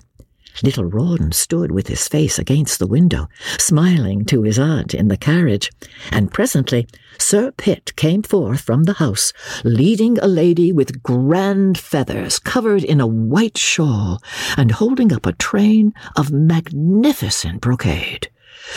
Little 0.63 0.85
Rawdon 0.85 1.33
stood 1.33 1.71
with 1.71 1.89
his 1.89 2.09
face 2.09 2.39
against 2.39 2.79
the 2.79 2.87
window, 2.87 3.29
smiling 3.59 4.25
to 4.27 4.43
his 4.43 4.59
aunt 4.59 4.95
in 4.95 5.09
the 5.09 5.17
carriage, 5.17 5.71
and 6.11 6.33
presently 6.33 6.87
Sir 7.19 7.53
Pitt 7.53 7.95
came 7.97 8.23
forth 8.23 8.61
from 8.61 8.85
the 8.85 8.95
house, 8.95 9.33
leading 9.65 10.19
a 10.19 10.27
lady 10.27 10.73
with 10.73 11.03
grand 11.03 11.79
feathers 11.79 12.39
covered 12.39 12.85
in 12.85 13.01
a 13.01 13.07
white 13.07 13.59
shawl, 13.59 14.21
and 14.57 14.73
holding 14.73 15.13
up 15.13 15.27
a 15.27 15.33
train 15.33 15.93
of 16.17 16.33
magnificent 16.33 17.61
brocade. 17.61 18.31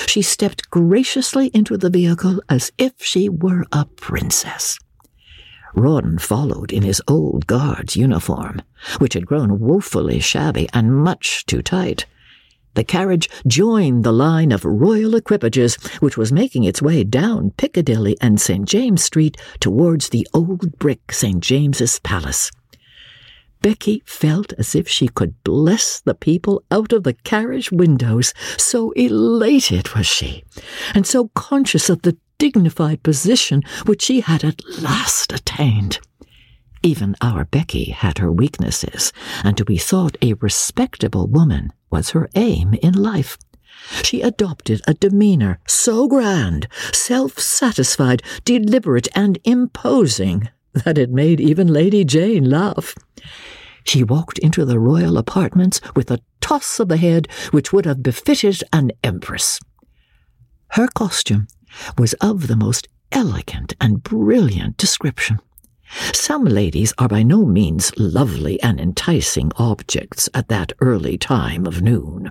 She 0.05 0.21
stepped 0.21 0.69
graciously 0.69 1.47
into 1.53 1.77
the 1.77 1.89
vehicle 1.89 2.41
as 2.49 2.71
if 2.77 2.93
she 2.99 3.29
were 3.29 3.65
a 3.71 3.85
princess. 3.85 4.77
Rawdon 5.73 6.17
followed 6.19 6.71
in 6.71 6.83
his 6.83 7.01
old 7.07 7.47
guard's 7.47 7.95
uniform, 7.95 8.61
which 8.97 9.13
had 9.13 9.25
grown 9.25 9.59
woefully 9.59 10.19
shabby 10.19 10.67
and 10.73 10.95
much 10.95 11.45
too 11.45 11.61
tight. 11.61 12.05
The 12.75 12.83
carriage 12.83 13.29
joined 13.47 14.03
the 14.03 14.11
line 14.11 14.51
of 14.51 14.63
royal 14.63 15.15
equipages 15.15 15.75
which 15.99 16.17
was 16.17 16.31
making 16.31 16.63
its 16.63 16.81
way 16.81 17.03
down 17.03 17.51
Piccadilly 17.57 18.15
and 18.21 18.39
St. 18.39 18.67
James 18.67 19.03
Street 19.03 19.37
towards 19.59 20.09
the 20.09 20.27
old 20.33 20.77
brick 20.79 21.11
St. 21.11 21.41
James's 21.41 21.99
Palace. 21.99 22.51
Becky 23.61 24.01
felt 24.05 24.53
as 24.53 24.75
if 24.75 24.87
she 24.87 25.09
could 25.09 25.43
bless 25.43 25.99
the 25.99 26.15
people 26.15 26.63
out 26.71 26.93
of 26.93 27.03
the 27.03 27.13
carriage 27.13 27.71
windows, 27.71 28.33
so 28.57 28.91
elated 28.91 29.93
was 29.95 30.05
she, 30.05 30.45
and 30.95 31.05
so 31.05 31.27
conscious 31.35 31.89
of 31.89 32.03
the 32.03 32.15
dignified 32.39 33.03
position 33.03 33.61
which 33.85 34.01
she 34.01 34.21
had 34.21 34.43
at 34.43 34.63
last 34.81 35.31
attained. 35.31 35.99
Even 36.81 37.15
our 37.21 37.45
Becky 37.45 37.91
had 37.91 38.17
her 38.17 38.31
weaknesses, 38.31 39.11
and 39.43 39.57
to 39.57 39.65
be 39.65 39.77
thought 39.77 40.17
a 40.21 40.33
respectable 40.35 41.27
woman 41.27 41.71
was 41.91 42.11
her 42.11 42.29
aim 42.35 42.73
in 42.81 42.93
life. 42.93 43.37
She 44.03 44.21
adopted 44.21 44.81
a 44.87 44.93
demeanor 44.93 45.59
so 45.67 46.07
grand, 46.07 46.67
self 46.93 47.37
satisfied, 47.39 48.23
deliberate, 48.45 49.09
and 49.13 49.37
imposing 49.43 50.49
that 50.73 50.97
it 50.97 51.09
made 51.09 51.41
even 51.41 51.67
Lady 51.67 52.05
Jane 52.05 52.49
laugh. 52.49 52.95
She 53.83 54.03
walked 54.03 54.39
into 54.39 54.65
the 54.65 54.79
royal 54.79 55.17
apartments 55.17 55.81
with 55.95 56.11
a 56.11 56.19
toss 56.41 56.79
of 56.79 56.87
the 56.87 56.97
head 56.97 57.27
which 57.51 57.73
would 57.73 57.85
have 57.85 58.03
befitted 58.03 58.63
an 58.71 58.91
empress. 59.03 59.59
Her 60.69 60.87
costume 60.87 61.47
was 61.97 62.13
of 62.15 62.47
the 62.47 62.55
most 62.55 62.87
elegant 63.11 63.73
and 63.81 64.03
brilliant 64.03 64.77
description. 64.77 65.39
Some 66.13 66.45
ladies 66.45 66.93
are 66.99 67.07
by 67.07 67.23
no 67.23 67.45
means 67.45 67.91
lovely 67.97 68.61
and 68.61 68.79
enticing 68.79 69.51
objects 69.55 70.29
at 70.35 70.47
that 70.49 70.71
early 70.81 71.17
time 71.17 71.65
of 71.65 71.81
noon. 71.81 72.29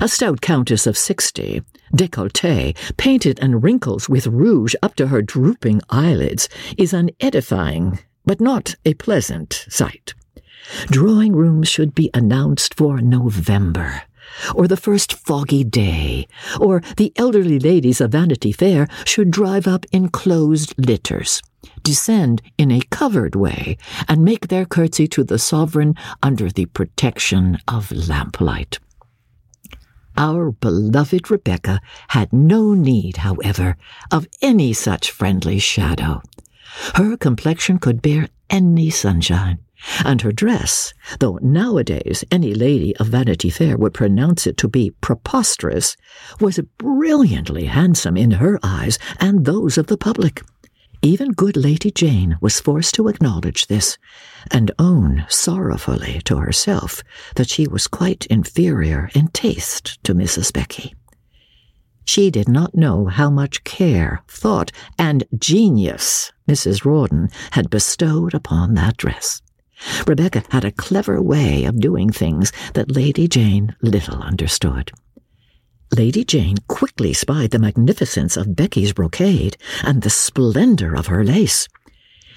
A 0.00 0.08
stout 0.08 0.42
countess 0.42 0.86
of 0.86 0.98
sixty, 0.98 1.62
décolleté, 1.94 2.76
painted 2.98 3.38
and 3.40 3.62
wrinkles 3.62 4.08
with 4.08 4.26
rouge 4.26 4.74
up 4.82 4.94
to 4.96 5.06
her 5.06 5.22
drooping 5.22 5.80
eyelids, 5.88 6.48
is 6.76 6.92
an 6.92 7.10
edifying 7.20 7.98
but 8.26 8.40
not 8.40 8.74
a 8.84 8.94
pleasant 8.94 9.66
sight. 9.68 10.14
Drawing 10.86 11.34
rooms 11.34 11.68
should 11.68 11.94
be 11.94 12.10
announced 12.14 12.74
for 12.74 13.00
November, 13.00 14.02
or 14.54 14.68
the 14.68 14.76
first 14.76 15.12
foggy 15.12 15.64
day, 15.64 16.26
or 16.60 16.82
the 16.96 17.12
elderly 17.16 17.58
ladies 17.58 18.00
of 18.00 18.12
Vanity 18.12 18.52
Fair 18.52 18.88
should 19.04 19.30
drive 19.30 19.66
up 19.66 19.86
in 19.92 20.08
closed 20.08 20.74
litters, 20.78 21.42
descend 21.82 22.42
in 22.58 22.70
a 22.70 22.80
covered 22.90 23.34
way, 23.34 23.76
and 24.08 24.24
make 24.24 24.48
their 24.48 24.64
curtsy 24.64 25.06
to 25.08 25.24
the 25.24 25.38
sovereign 25.38 25.94
under 26.22 26.48
the 26.50 26.66
protection 26.66 27.58
of 27.68 27.90
lamplight. 27.92 28.78
Our 30.16 30.52
beloved 30.52 31.30
Rebecca 31.30 31.80
had 32.08 32.32
no 32.32 32.74
need, 32.74 33.18
however, 33.18 33.76
of 34.10 34.28
any 34.42 34.72
such 34.72 35.10
friendly 35.10 35.58
shadow. 35.58 36.20
Her 36.94 37.16
complexion 37.16 37.78
could 37.78 38.02
bear 38.02 38.28
any 38.50 38.90
sunshine, 38.90 39.58
and 40.04 40.22
her 40.22 40.32
dress, 40.32 40.94
though 41.18 41.38
nowadays 41.42 42.24
any 42.30 42.54
lady 42.54 42.96
of 42.96 43.08
Vanity 43.08 43.50
Fair 43.50 43.76
would 43.76 43.94
pronounce 43.94 44.46
it 44.46 44.56
to 44.58 44.68
be 44.68 44.90
preposterous, 45.00 45.96
was 46.40 46.60
brilliantly 46.78 47.64
handsome 47.64 48.16
in 48.16 48.32
her 48.32 48.58
eyes 48.62 48.98
and 49.18 49.44
those 49.44 49.78
of 49.78 49.86
the 49.88 49.96
public. 49.96 50.42
Even 51.04 51.32
good 51.32 51.56
Lady 51.56 51.90
Jane 51.90 52.38
was 52.40 52.60
forced 52.60 52.94
to 52.94 53.08
acknowledge 53.08 53.66
this, 53.66 53.98
and 54.52 54.70
own 54.78 55.24
sorrowfully 55.28 56.20
to 56.26 56.36
herself 56.36 57.02
that 57.34 57.50
she 57.50 57.66
was 57.66 57.88
quite 57.88 58.24
inferior 58.26 59.10
in 59.12 59.26
taste 59.28 59.98
to 60.04 60.14
Mrs. 60.14 60.52
Becky. 60.52 60.94
She 62.04 62.30
did 62.30 62.48
not 62.48 62.76
know 62.76 63.06
how 63.06 63.30
much 63.30 63.64
care, 63.64 64.22
thought, 64.28 64.70
and 64.96 65.24
genius 65.36 66.30
Mrs. 66.48 66.84
Rawdon 66.84 67.30
had 67.52 67.70
bestowed 67.70 68.32
upon 68.32 68.74
that 68.74 68.96
dress. 68.96 69.42
Rebecca 70.06 70.42
had 70.50 70.64
a 70.64 70.72
clever 70.72 71.20
way 71.20 71.64
of 71.64 71.80
doing 71.80 72.10
things 72.10 72.52
that 72.74 72.90
Lady 72.90 73.28
Jane 73.28 73.74
little 73.82 74.22
understood. 74.22 74.92
Lady 75.96 76.24
Jane 76.24 76.56
quickly 76.68 77.12
spied 77.12 77.50
the 77.50 77.58
magnificence 77.58 78.36
of 78.36 78.56
Becky's 78.56 78.92
brocade 78.92 79.56
and 79.84 80.02
the 80.02 80.10
splendor 80.10 80.94
of 80.94 81.08
her 81.08 81.22
lace. 81.22 81.68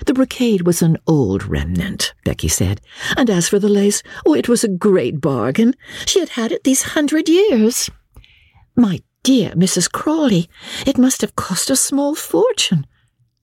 The 0.06 0.14
brocade 0.14 0.64
was 0.64 0.82
an 0.82 0.98
old 1.08 1.46
remnant, 1.46 2.14
Becky 2.26 2.50
said, 2.50 2.82
and 3.16 3.30
as 3.30 3.48
for 3.48 3.60
the 3.60 3.70
lace, 3.70 4.04
oh, 4.26 4.34
it 4.34 4.50
was 4.50 4.64
a 4.64 4.68
great 4.68 5.22
bargain. 5.22 5.74
She 6.06 6.20
had 6.20 6.30
had 6.30 6.52
it 6.52 6.66
these 6.66 6.82
hundred 6.82 7.30
years. 7.30 7.90
My 8.76 9.02
dear 9.24 9.52
Mrs. 9.52 9.90
Crawley, 9.90 10.50
it 10.86 10.98
must 10.98 11.22
have 11.22 11.38
cost 11.38 11.70
a 11.70 11.78
small 11.78 12.14
fortune. 12.14 12.86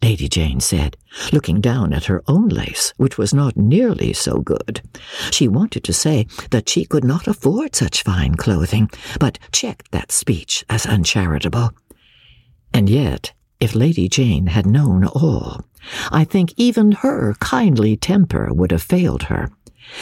Lady 0.02 0.28
Jane 0.28 0.60
said, 0.60 0.96
looking 1.32 1.60
down 1.60 1.92
at 1.92 2.06
her 2.06 2.22
own 2.26 2.48
lace, 2.48 2.92
which 2.96 3.16
was 3.16 3.32
not 3.32 3.56
nearly 3.56 4.12
so 4.12 4.40
good. 4.40 4.82
She 5.30 5.46
wanted 5.46 5.84
to 5.84 5.92
say 5.92 6.26
that 6.50 6.68
she 6.68 6.84
could 6.84 7.04
not 7.04 7.28
afford 7.28 7.76
such 7.76 8.02
fine 8.02 8.34
clothing, 8.34 8.90
but 9.20 9.38
checked 9.52 9.92
that 9.92 10.10
speech 10.10 10.64
as 10.68 10.86
uncharitable. 10.86 11.70
And 12.74 12.90
yet, 12.90 13.32
if 13.60 13.76
Lady 13.76 14.08
Jane 14.08 14.48
had 14.48 14.66
known 14.66 15.04
all, 15.04 15.64
I 16.10 16.24
think 16.24 16.52
even 16.56 16.92
her 16.92 17.34
kindly 17.38 17.96
temper 17.96 18.52
would 18.52 18.72
have 18.72 18.82
failed 18.82 19.24
her. 19.24 19.50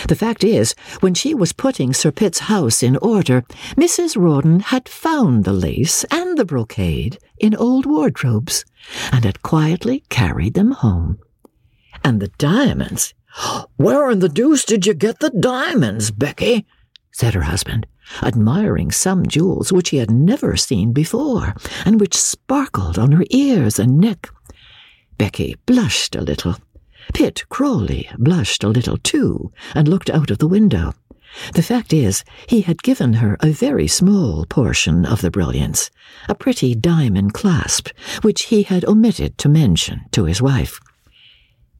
The 0.09 0.17
fact 0.17 0.45
is, 0.45 0.75
when 1.01 1.15
she 1.15 1.35
was 1.35 1.53
putting 1.53 1.93
Sir 1.93 2.11
Pitt's 2.11 2.41
house 2.41 2.83
in 2.83 2.97
order, 2.99 3.43
Mrs. 3.77 4.17
Rawdon 4.17 4.61
had 4.61 4.89
found 4.89 5.45
the 5.45 5.53
lace 5.53 6.05
and 6.11 6.37
the 6.37 6.45
brocade 6.45 7.19
in 7.39 7.55
old 7.55 7.87
wardrobes, 7.87 8.65
and 9.13 9.25
had 9.25 9.43
quietly 9.43 10.05
carried 10.09 10.55
them 10.55 10.73
home. 10.73 11.19
And 12.05 12.21
the 12.21 12.29
diamonds? 12.39 13.15
Where 13.77 14.11
in 14.11 14.21
the 14.21 14.29
deuce 14.29 14.65
did 14.65 14.87
you 14.87 14.95
get 14.95 15.21
the 15.21 15.31
diamonds, 15.31 16.11
Becky? 16.11 16.67
said 17.13 17.35
her 17.35 17.43
husband, 17.43 17.87
admiring 18.23 18.91
some 18.91 19.27
jewels 19.27 19.73
which 19.73 19.91
he 19.91 19.99
had 19.99 20.11
never 20.11 20.57
seen 20.57 20.93
before, 20.93 21.55
and 21.85 22.01
which 22.01 22.17
sparkled 22.17 22.99
on 22.99 23.13
her 23.13 23.25
ears 23.31 23.79
and 23.79 23.99
neck. 23.99 24.31
Becky 25.19 25.57
blushed 25.67 26.15
a 26.15 26.23
little 26.23 26.57
Pitt 27.13 27.45
Crawley 27.49 28.09
blushed 28.19 28.65
a 28.65 28.69
little 28.69 28.97
too, 28.97 29.53
and 29.75 29.89
looked 29.89 30.11
out 30.11 30.31
of 30.31 30.39
the 30.39 30.49
window. 30.49 30.95
The 31.55 31.63
fact 31.63 31.93
is, 31.93 32.25
he 32.49 32.63
had 32.63 32.83
given 32.83 33.15
her 33.15 33.37
a 33.41 33.51
very 33.51 33.87
small 33.87 34.45
portion 34.47 35.07
of 35.07 35.21
the 35.21 35.31
brilliants, 35.31 35.91
a 36.29 36.35
pretty 36.35 36.75
diamond 36.75 37.35
clasp, 37.35 37.89
which 38.23 38.45
he 38.45 38.65
had 38.65 38.85
omitted 38.85 39.39
to 39.39 39.49
mention 39.49 40.03
to 40.13 40.25
his 40.25 40.43
wife. 40.43 40.81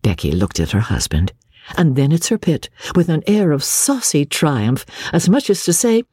Becky 0.03 0.33
looked 0.33 0.61
at 0.61 0.71
her 0.71 0.81
husband, 0.81 1.33
and 1.77 1.97
then 1.97 2.13
at 2.13 2.23
Sir 2.25 2.39
Pitt, 2.39 2.69
with 2.95 3.09
an 3.09 3.23
air 3.27 3.53
of 3.53 3.65
saucy 3.65 4.25
triumph, 4.25 4.87
as 5.13 5.29
much 5.29 5.51
as 5.51 5.65
to 5.65 5.73
say, 5.73 6.05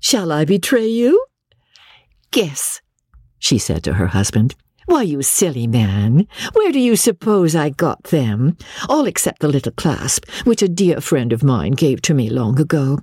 Shall 0.00 0.30
I 0.30 0.44
betray 0.44 0.86
you? 0.86 1.24
Guess, 2.30 2.80
she 3.38 3.58
said 3.58 3.84
to 3.84 3.94
her 3.94 4.08
husband. 4.08 4.54
Why, 4.86 5.02
you 5.02 5.22
silly 5.22 5.66
man, 5.66 6.26
where 6.52 6.70
do 6.70 6.78
you 6.78 6.96
suppose 6.96 7.56
I 7.56 7.70
got 7.70 8.04
them? 8.04 8.56
All 8.88 9.06
except 9.06 9.40
the 9.40 9.48
little 9.48 9.72
clasp, 9.72 10.28
which 10.44 10.62
a 10.62 10.68
dear 10.68 11.00
friend 11.00 11.32
of 11.32 11.42
mine 11.42 11.72
gave 11.72 12.02
to 12.02 12.14
me 12.14 12.28
long 12.28 12.60
ago. 12.60 12.98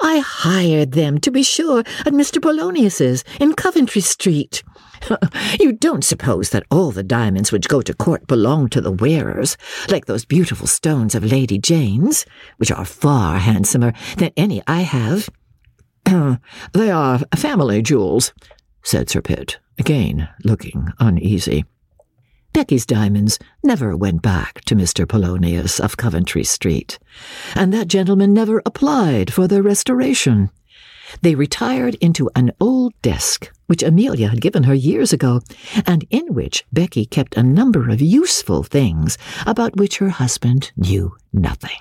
I 0.00 0.18
hired 0.18 0.92
them, 0.92 1.18
to 1.20 1.30
be 1.30 1.42
sure, 1.42 1.80
at 1.80 2.12
Mr. 2.12 2.42
Polonius's 2.42 3.24
in 3.38 3.54
Coventry 3.54 4.00
Street. 4.00 4.62
you 5.60 5.72
don't 5.72 6.04
suppose 6.04 6.50
that 6.50 6.66
all 6.70 6.90
the 6.90 7.02
diamonds 7.02 7.52
which 7.52 7.68
go 7.68 7.80
to 7.80 7.94
court 7.94 8.26
belong 8.26 8.68
to 8.68 8.80
the 8.80 8.92
wearers, 8.92 9.56
like 9.88 10.06
those 10.06 10.24
beautiful 10.24 10.66
stones 10.66 11.14
of 11.14 11.24
Lady 11.24 11.58
Jane's, 11.58 12.26
which 12.56 12.72
are 12.72 12.84
far 12.84 13.38
handsomer 13.38 13.92
than 14.16 14.32
any 14.36 14.62
I 14.66 14.80
have. 14.80 15.28
they 16.72 16.90
are 16.90 17.20
family 17.36 17.82
jewels, 17.82 18.32
said 18.82 19.10
Sir 19.10 19.20
Pitt, 19.20 19.58
again 19.78 20.28
looking 20.44 20.88
uneasy. 20.98 21.64
Becky's 22.52 22.84
diamonds 22.84 23.38
never 23.62 23.96
went 23.96 24.22
back 24.22 24.62
to 24.62 24.74
Mr. 24.74 25.06
Polonius 25.06 25.78
of 25.78 25.96
Coventry 25.96 26.42
Street, 26.42 26.98
and 27.54 27.72
that 27.72 27.88
gentleman 27.88 28.34
never 28.34 28.60
applied 28.66 29.32
for 29.32 29.46
their 29.46 29.62
restoration. 29.62 30.50
They 31.22 31.34
retired 31.34 31.94
into 31.96 32.30
an 32.34 32.52
old 32.60 32.92
desk 33.02 33.50
which 33.66 33.84
Amelia 33.84 34.28
had 34.28 34.40
given 34.40 34.64
her 34.64 34.74
years 34.74 35.12
ago, 35.12 35.42
and 35.86 36.04
in 36.10 36.34
which 36.34 36.64
Becky 36.72 37.06
kept 37.06 37.36
a 37.36 37.42
number 37.42 37.88
of 37.88 38.00
useful 38.00 38.64
things 38.64 39.16
about 39.46 39.76
which 39.76 39.98
her 39.98 40.08
husband 40.08 40.72
knew 40.76 41.16
nothing. 41.32 41.78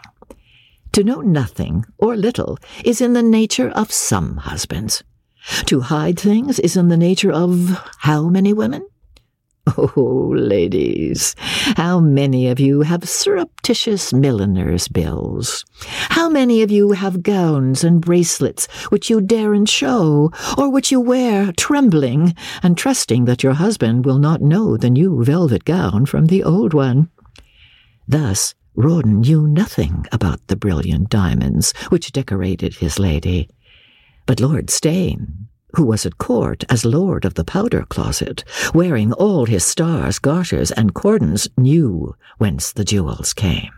To 0.91 1.03
know 1.03 1.21
nothing 1.21 1.85
or 1.97 2.15
little 2.15 2.59
is 2.85 3.01
in 3.01 3.13
the 3.13 3.23
nature 3.23 3.69
of 3.69 3.91
some 3.91 4.37
husbands. 4.37 5.03
To 5.65 5.81
hide 5.81 6.19
things 6.19 6.59
is 6.59 6.75
in 6.75 6.87
the 6.87 6.97
nature 6.97 7.31
of 7.31 7.79
how 7.99 8.29
many 8.29 8.53
women? 8.53 8.87
Oh, 9.77 10.33
ladies, 10.35 11.35
how 11.77 11.99
many 11.99 12.47
of 12.47 12.59
you 12.59 12.81
have 12.81 13.07
surreptitious 13.07 14.11
milliner's 14.11 14.87
bills? 14.87 15.63
How 16.09 16.27
many 16.27 16.63
of 16.63 16.71
you 16.71 16.93
have 16.93 17.21
gowns 17.21 17.83
and 17.83 18.01
bracelets 18.01 18.65
which 18.89 19.09
you 19.09 19.21
daren't 19.21 19.69
show, 19.69 20.31
or 20.57 20.71
which 20.71 20.91
you 20.91 20.99
wear 20.99 21.51
trembling 21.55 22.33
and 22.63 22.77
trusting 22.77 23.25
that 23.25 23.43
your 23.43 23.53
husband 23.53 24.05
will 24.05 24.17
not 24.17 24.41
know 24.41 24.75
the 24.75 24.89
new 24.89 25.23
velvet 25.23 25.65
gown 25.65 26.05
from 26.07 26.27
the 26.27 26.43
old 26.43 26.73
one? 26.73 27.09
Thus, 28.07 28.55
Rawdon 28.75 29.21
knew 29.21 29.45
nothing 29.45 30.05
about 30.11 30.47
the 30.47 30.55
brilliant 30.55 31.09
diamonds 31.09 31.73
which 31.89 32.11
decorated 32.11 32.75
his 32.75 32.97
lady. 32.97 33.49
But 34.29 34.41
Lord 34.41 34.69
Steyne, 34.69 35.47
who 35.75 35.83
was 35.83 36.05
at 36.05 36.19
court 36.19 36.63
as 36.69 36.85
lord 36.85 37.25
of 37.25 37.33
the 37.33 37.43
powder 37.43 37.83
closet, 37.89 38.43
wearing 38.75 39.11
all 39.13 39.47
his 39.47 39.65
stars, 39.65 40.19
garters, 40.19 40.69
and 40.69 40.93
cordons, 40.93 41.47
knew 41.57 42.15
whence 42.37 42.71
the 42.71 42.83
jewels 42.83 43.33
came, 43.33 43.71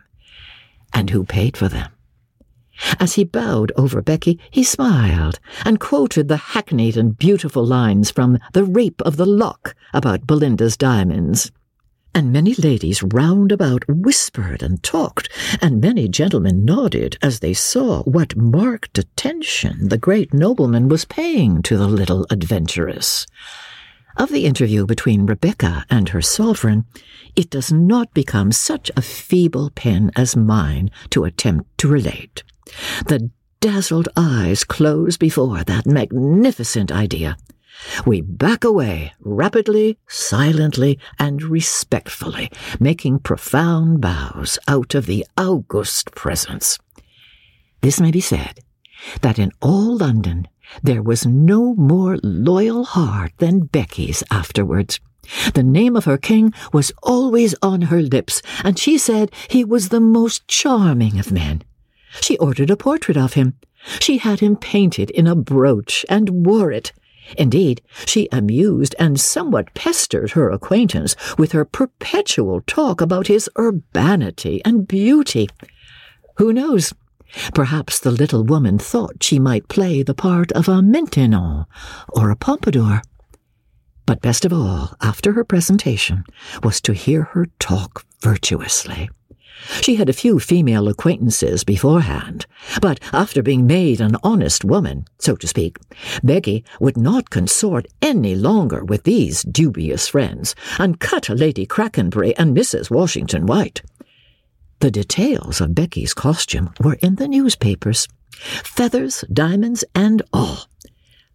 and 0.92 1.10
who 1.10 1.24
paid 1.24 1.56
for 1.56 1.70
them. 1.70 1.90
As 3.00 3.14
he 3.14 3.24
bowed 3.24 3.72
over 3.78 4.02
Becky, 4.02 4.42
he 4.50 4.62
smiled 4.62 5.40
and 5.64 5.80
quoted 5.80 6.28
the 6.28 6.52
hackneyed 6.52 6.98
and 6.98 7.18
beautiful 7.18 7.66
lines 7.66 8.12
from 8.12 8.38
The 8.52 8.66
Rape 8.66 9.02
of 9.04 9.16
the 9.16 9.26
Lock 9.26 9.74
about 9.94 10.28
Belinda's 10.28 10.76
diamonds 10.76 11.50
and 12.14 12.32
many 12.32 12.54
ladies 12.56 13.02
round 13.02 13.52
about 13.52 13.84
whispered 13.88 14.62
and 14.62 14.82
talked, 14.84 15.30
and 15.62 15.82
many 15.82 16.08
gentlemen 16.08 16.66
nodded 16.66 17.18
as 17.22 17.40
they 17.40 17.54
saw 17.54 18.04
what 18.04 18.36
marked 18.36 18.98
attention 18.98 19.90
the 19.90 19.98
great 19.98 20.34
nobleman 20.34 20.88
was 20.90 21.06
paying 21.06 21.62
to 21.62 21.78
the 21.78 21.88
little 21.88 22.26
adventuress. 22.30 23.26
Of 24.18 24.30
the 24.30 24.46
interview 24.46 24.86
between 24.86 25.26
Rebecca 25.26 25.86
and 25.90 26.10
her 26.10 26.22
sovereign, 26.22 26.86
it 27.36 27.50
does 27.50 27.72
not 27.72 28.14
become 28.14 28.52
such 28.52 28.92
a 28.96 29.02
feeble 29.02 29.70
pen 29.70 30.12
as 30.16 30.36
mine 30.36 30.92
to 31.12 31.24
attempt 31.24 31.78
to 31.80 31.88
relate. 31.88 32.44
The 33.08 33.32
dazzled 33.62 34.10
eyes 34.18 34.64
close 34.64 35.18
before 35.18 35.64
that 35.64 35.86
magnificent 35.86 36.92
idea, 36.92 37.38
we 38.06 38.22
back 38.22 38.64
away 38.64 39.14
rapidly, 39.20 39.98
silently, 40.08 41.00
and 41.20 41.44
respectfully, 41.44 42.52
making 42.80 43.20
profound 43.20 44.02
bows 44.02 44.60
out 44.68 44.96
of 44.96 45.06
the 45.06 45.26
august 45.38 46.12
presence. 46.12 46.78
This 47.82 48.00
may 48.00 48.12
be 48.12 48.22
said, 48.22 48.60
that 49.22 49.40
in 49.40 49.52
all 49.62 49.98
London 49.98 50.48
there 50.84 51.02
was 51.02 51.26
no 51.26 51.74
more 51.76 52.18
loyal 52.24 52.84
heart 52.86 53.34
than 53.38 53.62
Becky's 53.62 54.24
afterwards. 54.32 55.00
The 55.54 55.64
name 55.64 55.96
of 55.96 56.06
her 56.06 56.18
king 56.18 56.54
was 56.74 56.92
always 57.04 57.56
on 57.62 57.84
her 57.84 58.02
lips, 58.02 58.42
and 58.64 58.78
she 58.78 58.98
said 58.98 59.32
he 59.50 59.64
was 59.64 59.90
the 59.90 60.00
most 60.00 60.48
charming 60.48 61.20
of 61.20 61.32
men. 61.32 61.64
She 62.22 62.38
ordered 62.38 62.70
a 62.70 62.78
portrait 62.78 63.18
of 63.18 63.34
him. 63.34 63.56
She 64.00 64.18
had 64.18 64.40
him 64.40 64.56
painted 64.56 65.10
in 65.12 65.28
a 65.28 65.36
brooch 65.36 66.06
and 66.10 66.46
wore 66.46 66.72
it. 66.72 66.92
Indeed, 67.38 67.82
she 68.06 68.28
amused 68.32 68.96
and 69.00 69.20
somewhat 69.20 69.74
pestered 69.74 70.32
her 70.32 70.50
acquaintance 70.50 71.16
with 71.38 71.52
her 71.52 71.66
perpetual 71.66 72.62
talk 72.62 73.02
about 73.02 73.28
his 73.28 73.50
urbanity 73.58 74.62
and 74.66 74.88
beauty. 74.88 75.50
Who 76.38 76.54
knows? 76.54 76.94
Perhaps 77.54 78.00
the 78.00 78.12
little 78.12 78.44
woman 78.44 78.78
thought 78.78 79.24
she 79.24 79.40
might 79.40 79.70
play 79.70 80.04
the 80.04 80.14
part 80.14 80.52
of 80.52 80.68
a 80.68 80.82
Maintenon 80.82 81.66
or 82.10 82.30
a 82.30 82.36
Pompadour. 82.36 83.02
But 84.06 84.22
best 84.22 84.44
of 84.44 84.52
all, 84.52 84.96
after 85.02 85.34
her 85.34 85.46
presentation, 85.46 86.26
was 86.64 86.82
to 86.82 86.94
hear 86.94 87.24
her 87.32 87.48
talk 87.60 88.06
virtuously. 88.20 89.10
She 89.82 89.96
had 89.96 90.10
a 90.10 90.14
few 90.14 90.40
female 90.40 90.88
acquaintances 90.88 91.64
beforehand, 91.64 92.46
but 92.82 93.00
after 93.14 93.44
being 93.44 93.68
made 93.68 94.02
an 94.02 94.18
honest 94.24 94.66
woman, 94.66 95.06
so 95.20 95.36
to 95.36 95.48
speak, 95.48 95.78
Becky 96.24 96.64
would 96.80 96.98
not 96.98 97.30
consort 97.30 97.88
any 98.02 98.36
longer 98.36 98.84
with 98.84 99.04
these 99.04 99.44
dubious 99.44 100.08
friends, 100.08 100.56
and 100.80 101.00
cut 101.00 101.30
Lady 101.30 101.66
Crackenbury 101.66 102.36
and 102.38 102.56
Mrs. 102.56 102.90
Washington 102.90 103.46
White. 103.46 103.82
The 104.80 104.92
details 104.92 105.62
of 105.62 105.76
Becky's 105.76 106.14
costume 106.14 106.74
were 106.84 106.98
in 107.02 107.16
the 107.16 107.28
newspapers 107.28 108.08
feathers, 108.64 109.24
diamonds, 109.32 109.84
and 109.94 110.22
all. 110.34 110.71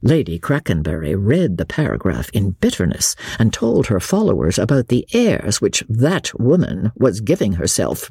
Lady 0.03 0.39
Crackenbury 0.39 1.15
read 1.15 1.57
the 1.57 1.65
paragraph 1.65 2.29
in 2.33 2.51
bitterness 2.51 3.17
and 3.39 3.53
told 3.53 3.87
her 3.87 3.99
followers 3.99 4.59
about 4.59 4.89
the 4.89 5.07
airs 5.13 5.61
which 5.61 5.83
that 5.89 6.39
woman 6.39 6.93
was 6.97 7.21
giving 7.21 7.55
herself. 7.55 8.11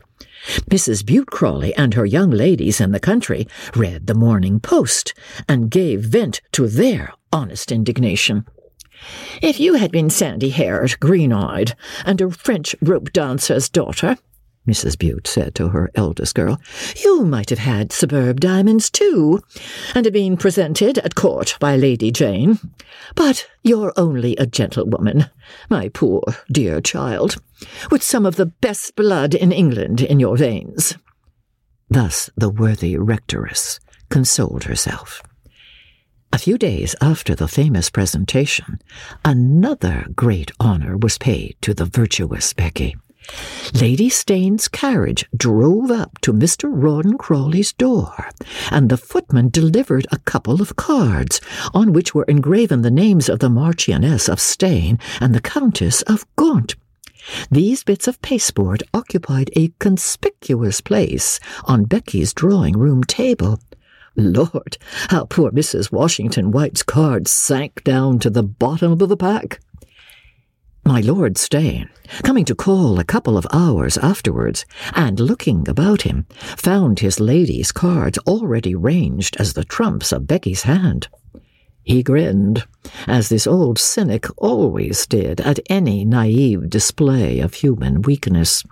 Mrs. 0.69 1.05
Bute 1.05 1.27
Crawley 1.27 1.73
and 1.75 1.93
her 1.93 2.05
young 2.05 2.31
ladies 2.31 2.81
in 2.81 2.91
the 2.91 2.99
country 2.99 3.47
read 3.75 4.07
the 4.07 4.15
Morning 4.15 4.59
Post 4.59 5.13
and 5.47 5.69
gave 5.69 6.01
vent 6.01 6.41
to 6.53 6.67
their 6.67 7.13
honest 7.31 7.71
indignation. 7.71 8.45
If 9.41 9.59
you 9.59 9.75
had 9.75 9.91
been 9.91 10.09
sandy 10.09 10.49
haired, 10.49 10.99
green 10.99 11.31
eyed, 11.31 11.75
and 12.05 12.19
a 12.21 12.31
French 12.31 12.75
rope 12.81 13.11
dancer's 13.13 13.69
daughter, 13.69 14.17
Mrs. 14.67 14.97
Bute 14.97 15.27
said 15.27 15.53
to 15.55 15.69
her 15.69 15.91
eldest 15.95 16.33
girl, 16.33 16.59
you 17.03 17.23
might 17.23 17.49
have 17.49 17.59
had 17.59 17.91
superb 17.91 18.39
diamonds 18.39 18.89
too, 18.89 19.41
and 19.93 20.05
have 20.05 20.13
been 20.13 20.37
presented 20.37 20.97
at 20.99 21.15
court 21.15 21.55
by 21.59 21.75
Lady 21.75 22.11
Jane. 22.11 22.59
But 23.15 23.47
you're 23.63 23.93
only 23.95 24.35
a 24.37 24.47
gentlewoman, 24.47 25.29
my 25.69 25.89
poor 25.89 26.23
dear 26.51 26.81
child, 26.81 27.37
with 27.91 28.01
some 28.01 28.25
of 28.25 28.37
the 28.37 28.47
best 28.47 28.95
blood 28.95 29.35
in 29.35 29.51
England 29.51 30.01
in 30.01 30.19
your 30.19 30.37
veins. 30.37 30.97
Thus 31.89 32.29
the 32.35 32.49
worthy 32.49 32.97
rectoress 32.97 33.79
consoled 34.09 34.63
herself. 34.63 35.21
A 36.33 36.37
few 36.37 36.57
days 36.57 36.95
after 36.99 37.33
the 37.33 37.47
famous 37.47 37.89
presentation, 37.89 38.79
another 39.23 40.05
great 40.15 40.51
honour 40.59 40.97
was 40.97 41.17
paid 41.17 41.55
to 41.61 41.73
the 41.73 41.85
virtuous 41.85 42.51
Becky. 42.51 42.95
Lady 43.73 44.09
Steyne's 44.09 44.67
carriage 44.67 45.25
drove 45.35 45.91
up 45.91 46.19
to 46.21 46.31
Mr. 46.31 46.69
Rawdon 46.71 47.17
Crawley's 47.17 47.73
door, 47.73 48.29
and 48.71 48.89
the 48.89 48.97
footman 48.97 49.49
delivered 49.49 50.07
a 50.11 50.19
couple 50.19 50.61
of 50.61 50.75
cards, 50.75 51.41
on 51.73 51.91
which 51.91 52.13
were 52.13 52.25
engraven 52.27 52.81
the 52.81 52.91
names 52.91 53.27
of 53.27 53.39
the 53.39 53.49
Marchioness 53.49 54.29
of 54.29 54.39
Stane 54.39 54.99
and 55.19 55.33
the 55.33 55.41
Countess 55.41 56.01
of 56.03 56.25
Gaunt. 56.35 56.75
These 57.49 57.83
bits 57.83 58.07
of 58.07 58.21
pasteboard 58.21 58.83
occupied 58.93 59.49
a 59.55 59.73
conspicuous 59.79 60.79
place 60.79 61.39
on 61.65 61.85
Becky's 61.85 62.33
drawing 62.33 62.77
room 62.77 63.03
table. 63.03 63.59
Lord, 64.15 64.77
how 65.09 65.25
poor 65.25 65.51
Mrs. 65.51 65.91
Washington 65.91 66.51
White's 66.51 66.83
cards 66.83 67.31
sank 67.31 67.83
down 67.83 68.19
to 68.19 68.29
the 68.29 68.43
bottom 68.43 68.91
of 68.93 68.99
the 68.99 69.17
pack. 69.17 69.59
My 70.87 71.01
Lord 71.01 71.35
Steyne, 71.39 71.89
coming 72.21 72.45
to 72.45 72.53
call 72.53 72.99
a 72.99 73.03
couple 73.03 73.39
of 73.39 73.47
hours 73.51 73.97
afterwards, 73.97 74.65
and 74.93 75.19
looking 75.19 75.67
about 75.67 76.03
him, 76.03 76.27
found 76.29 76.99
his 76.99 77.19
lady's 77.19 77.71
cards 77.71 78.19
already 78.19 78.75
ranged 78.75 79.35
as 79.39 79.53
the 79.53 79.63
trumps 79.63 80.11
of 80.11 80.27
Becky's 80.27 80.61
hand. 80.61 81.07
He 81.81 82.03
grinned, 82.03 82.67
as 83.07 83.29
this 83.29 83.47
old 83.47 83.79
cynic 83.79 84.27
always 84.37 85.07
did 85.07 85.41
at 85.41 85.59
any 85.71 86.05
naive 86.05 86.69
display 86.69 87.39
of 87.39 87.55
human 87.55 88.03
weakness. 88.03 88.63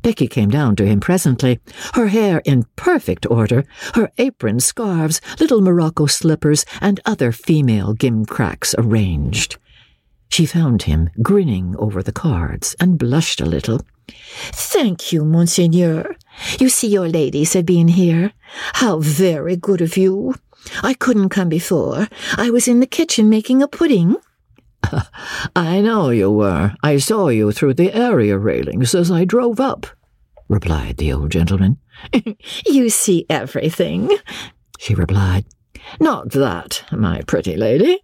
Becky 0.00 0.28
came 0.28 0.48
down 0.48 0.76
to 0.76 0.86
him 0.86 0.98
presently, 0.98 1.60
her 1.92 2.06
hair 2.06 2.40
in 2.46 2.64
perfect 2.74 3.26
order, 3.30 3.64
her 3.94 4.10
apron, 4.16 4.60
scarves, 4.60 5.20
little 5.38 5.60
morocco 5.60 6.06
slippers, 6.06 6.64
and 6.80 7.00
other 7.04 7.32
female 7.32 7.94
gimcracks 7.94 8.74
arranged. 8.78 9.58
She 10.28 10.46
found 10.46 10.82
him 10.82 11.10
grinning 11.22 11.76
over 11.78 12.02
the 12.02 12.12
cards 12.12 12.74
and 12.80 12.98
blushed 12.98 13.40
a 13.40 13.46
little. 13.46 13.80
Thank 14.52 15.12
you, 15.12 15.24
Monseigneur. 15.24 16.16
You 16.58 16.68
see 16.68 16.88
your 16.88 17.08
ladies 17.08 17.52
have 17.52 17.66
been 17.66 17.88
here. 17.88 18.32
How 18.74 18.98
very 18.98 19.56
good 19.56 19.80
of 19.80 19.96
you. 19.96 20.34
I 20.82 20.94
couldn't 20.94 21.28
come 21.28 21.48
before. 21.48 22.08
I 22.36 22.50
was 22.50 22.66
in 22.68 22.80
the 22.80 22.86
kitchen 22.86 23.28
making 23.28 23.62
a 23.62 23.68
pudding. 23.68 24.16
I 25.56 25.80
know 25.80 26.10
you 26.10 26.30
were. 26.30 26.74
I 26.82 26.98
saw 26.98 27.28
you 27.28 27.52
through 27.52 27.74
the 27.74 27.92
area 27.92 28.38
railings 28.38 28.94
as 28.94 29.10
I 29.10 29.24
drove 29.24 29.60
up, 29.60 29.86
replied 30.48 30.96
the 30.96 31.12
old 31.12 31.30
gentleman. 31.30 31.78
you 32.66 32.90
see 32.90 33.26
everything, 33.30 34.10
she 34.78 34.94
replied. 34.94 35.44
Not 36.00 36.30
that, 36.32 36.84
my 36.90 37.22
pretty 37.22 37.56
lady, 37.56 38.00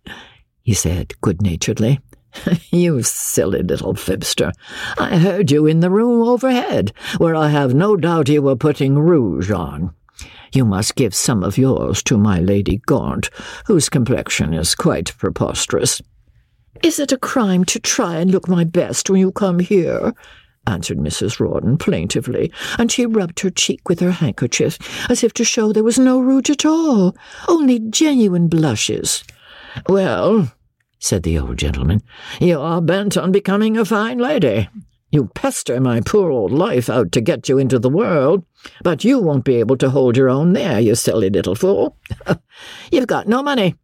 he 0.62 0.74
said 0.74 1.14
good 1.20 1.42
naturedly. 1.42 2.00
you 2.70 3.02
silly 3.02 3.62
little 3.62 3.94
fibster. 3.94 4.52
I 4.98 5.18
heard 5.18 5.50
you 5.50 5.66
in 5.66 5.80
the 5.80 5.90
room 5.90 6.26
overhead, 6.26 6.92
where 7.18 7.34
I 7.34 7.48
have 7.48 7.74
no 7.74 7.96
doubt 7.96 8.28
you 8.28 8.42
were 8.42 8.56
putting 8.56 8.98
rouge 8.98 9.50
on. 9.50 9.94
You 10.52 10.64
must 10.64 10.96
give 10.96 11.14
some 11.14 11.44
of 11.44 11.58
yours 11.58 12.02
to 12.04 12.18
my 12.18 12.40
Lady 12.40 12.78
Gaunt, 12.86 13.30
whose 13.66 13.88
complexion 13.88 14.52
is 14.52 14.74
quite 14.74 15.16
preposterous. 15.16 16.02
Is 16.82 16.98
it 16.98 17.12
a 17.12 17.18
crime 17.18 17.64
to 17.66 17.78
try 17.78 18.16
and 18.16 18.30
look 18.30 18.48
my 18.48 18.64
best 18.64 19.10
when 19.10 19.20
you 19.20 19.32
come 19.32 19.58
here? 19.58 20.12
answered 20.66 20.98
Mrs. 20.98 21.40
Rawdon 21.40 21.78
plaintively, 21.78 22.52
and 22.78 22.92
she 22.92 23.06
rubbed 23.06 23.40
her 23.40 23.50
cheek 23.50 23.88
with 23.88 24.00
her 24.00 24.12
handkerchief, 24.12 24.78
as 25.10 25.24
if 25.24 25.32
to 25.34 25.44
show 25.44 25.72
there 25.72 25.84
was 25.84 25.98
no 25.98 26.20
rouge 26.20 26.50
at 26.50 26.64
all, 26.64 27.16
only 27.48 27.78
genuine 27.78 28.48
blushes. 28.48 29.24
Well, 29.88 30.52
said 31.00 31.24
the 31.24 31.38
old 31.38 31.56
gentleman. 31.56 32.02
You 32.40 32.60
are 32.60 32.80
bent 32.80 33.16
on 33.16 33.32
becoming 33.32 33.76
a 33.76 33.84
fine 33.84 34.18
lady. 34.18 34.68
You 35.10 35.26
pester 35.34 35.80
my 35.80 36.00
poor 36.02 36.30
old 36.30 36.52
life 36.52 36.88
out 36.88 37.10
to 37.12 37.20
get 37.20 37.48
you 37.48 37.58
into 37.58 37.80
the 37.80 37.90
world, 37.90 38.44
but 38.84 39.02
you 39.02 39.18
won't 39.18 39.44
be 39.44 39.56
able 39.56 39.76
to 39.78 39.90
hold 39.90 40.16
your 40.16 40.28
own 40.28 40.52
there, 40.52 40.78
you 40.78 40.94
silly 40.94 41.30
little 41.30 41.56
fool. 41.56 41.96
You've 42.92 43.08
got 43.08 43.26
no 43.26 43.42
money. 43.42 43.74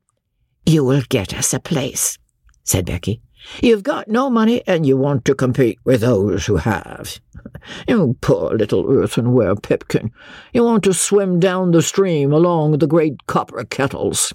You 0.66 0.84
will 0.84 1.02
get 1.08 1.34
us 1.34 1.52
a 1.52 1.58
place, 1.58 2.16
said 2.62 2.86
Becky. 2.86 3.20
You've 3.60 3.82
got 3.82 4.08
no 4.08 4.30
money, 4.30 4.62
and 4.66 4.86
you 4.86 4.96
want 4.96 5.24
to 5.24 5.34
compete 5.34 5.78
with 5.84 6.02
those 6.02 6.46
who 6.46 6.56
have. 6.56 7.20
You 7.88 8.16
poor 8.20 8.54
little 8.54 8.88
earthenware 8.88 9.56
pipkin. 9.56 10.12
You 10.52 10.62
want 10.62 10.84
to 10.84 10.92
swim 10.92 11.40
down 11.40 11.70
the 11.70 11.82
stream 11.82 12.32
along 12.32 12.78
the 12.78 12.86
great 12.86 13.26
copper 13.26 13.64
kettles. 13.64 14.32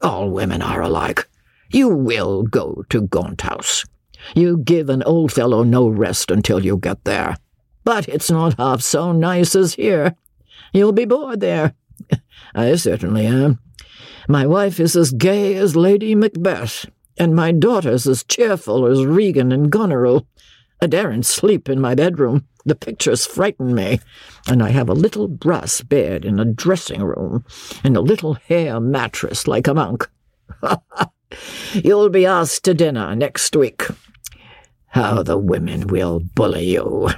All 0.00 0.30
women 0.30 0.60
are 0.62 0.82
alike. 0.82 1.26
You 1.72 1.88
will 1.88 2.42
go 2.42 2.84
to 2.90 3.00
Gaunt 3.00 3.40
House. 3.40 3.84
You 4.34 4.58
give 4.58 4.90
an 4.90 5.02
old 5.04 5.32
fellow 5.32 5.62
no 5.62 5.88
rest 5.88 6.30
until 6.30 6.62
you 6.62 6.76
get 6.76 7.04
there. 7.04 7.38
But 7.82 8.08
it's 8.08 8.30
not 8.30 8.58
half 8.58 8.82
so 8.82 9.12
nice 9.12 9.56
as 9.56 9.74
here. 9.74 10.14
You'll 10.74 10.92
be 10.92 11.06
bored 11.06 11.40
there. 11.40 11.72
I 12.54 12.74
certainly 12.76 13.24
am. 13.24 13.58
My 14.28 14.46
wife 14.46 14.78
is 14.78 14.94
as 14.96 15.12
gay 15.12 15.54
as 15.54 15.74
Lady 15.74 16.14
Macbeth, 16.14 16.86
and 17.18 17.34
my 17.34 17.52
daughter's 17.52 18.06
as 18.06 18.22
cheerful 18.22 18.86
as 18.86 19.06
Regan 19.06 19.50
and 19.50 19.70
Goneril. 19.70 20.26
I 20.82 20.86
daren't 20.88 21.24
sleep 21.24 21.70
in 21.70 21.80
my 21.80 21.94
bedroom. 21.94 22.46
The 22.66 22.74
pictures 22.74 23.26
frighten 23.26 23.74
me, 23.74 24.00
and 24.46 24.62
I 24.62 24.70
have 24.70 24.90
a 24.90 24.94
little 24.94 25.26
brass 25.26 25.80
bed 25.80 26.24
in 26.26 26.38
a 26.38 26.44
dressing 26.44 27.02
room, 27.02 27.44
and 27.82 27.96
a 27.96 28.00
little 28.00 28.34
hair 28.34 28.78
mattress 28.78 29.46
like 29.46 29.66
a 29.66 29.74
monk. 29.74 30.08
You'll 31.72 32.08
be 32.08 32.26
asked 32.26 32.64
to 32.64 32.74
dinner 32.74 33.14
next 33.14 33.56
week. 33.56 33.86
How 34.88 35.22
the 35.22 35.38
women 35.38 35.86
will 35.86 36.20
bully 36.20 36.70
you. 36.70 37.08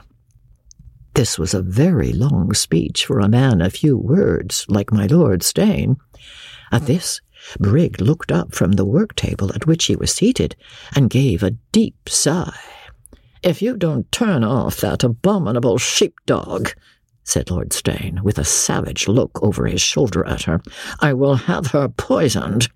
This 1.14 1.38
was 1.38 1.55
a 1.55 1.62
very 1.62 2.12
long 2.12 2.55
speech 2.55 3.07
for 3.07 3.20
a 3.20 3.29
man 3.29 3.61
of 3.61 3.74
few 3.74 3.96
words, 3.96 4.66
like 4.68 4.92
my 4.92 5.07
Lord 5.07 5.42
Steyne. 5.42 5.96
At 6.72 6.87
this, 6.87 7.20
Brig 7.59 8.00
looked 8.00 8.33
up 8.33 8.55
from 8.55 8.72
the 8.72 8.85
work 8.85 9.14
table 9.14 9.53
at 9.55 9.66
which 9.66 9.85
he 9.85 9.96
was 9.96 10.12
seated 10.12 10.57
and 10.94 11.11
gave 11.11 11.42
a 11.42 11.57
deep 11.72 12.09
sigh. 12.09 12.59
If 13.42 13.61
you 13.61 13.77
don't 13.77 14.11
turn 14.11 14.42
off 14.42 14.79
that 14.79 15.05
abominable 15.05 15.79
sheepdog, 15.79 16.70
said 17.22 17.50
Lord 17.50 17.72
Steyne, 17.72 18.20
with 18.22 18.38
a 18.38 18.44
savage 18.44 19.07
look 19.07 19.42
over 19.42 19.66
his 19.66 19.83
shoulder 19.83 20.27
at 20.27 20.42
her, 20.42 20.61
I 21.00 21.12
will 21.12 21.35
have 21.37 21.68
her 21.68 21.88
poisoned. 21.88 22.68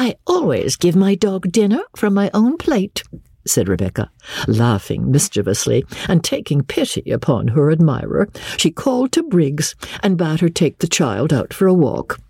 I 0.00 0.14
always 0.28 0.76
give 0.76 0.94
my 0.94 1.16
dog 1.16 1.50
dinner 1.50 1.82
from 1.96 2.14
my 2.14 2.30
own 2.32 2.56
plate, 2.56 3.02
said 3.44 3.68
Rebecca, 3.68 4.12
laughing 4.46 5.10
mischievously, 5.10 5.84
and 6.08 6.22
taking 6.22 6.62
pity 6.62 7.10
upon 7.10 7.48
her 7.48 7.72
admirer, 7.72 8.28
she 8.56 8.70
called 8.70 9.10
to 9.12 9.24
Briggs 9.24 9.74
and 10.00 10.16
bade 10.16 10.38
her 10.38 10.48
take 10.48 10.78
the 10.78 10.86
child 10.86 11.32
out 11.32 11.52
for 11.52 11.66
a 11.66 11.74
walk. 11.74 12.20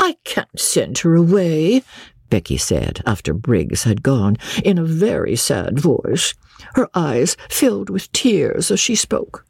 I 0.00 0.16
can't 0.24 0.58
send 0.58 0.98
her 0.98 1.14
away, 1.14 1.84
Becky 2.28 2.56
said 2.56 3.02
after 3.06 3.32
Briggs 3.32 3.84
had 3.84 4.02
gone, 4.02 4.36
in 4.64 4.76
a 4.76 4.84
very 4.84 5.36
sad 5.36 5.78
voice. 5.78 6.34
Her 6.74 6.88
eyes 6.92 7.36
filled 7.48 7.88
with 7.88 8.10
tears 8.10 8.72
as 8.72 8.80
she 8.80 8.96
spoke. 8.96 9.46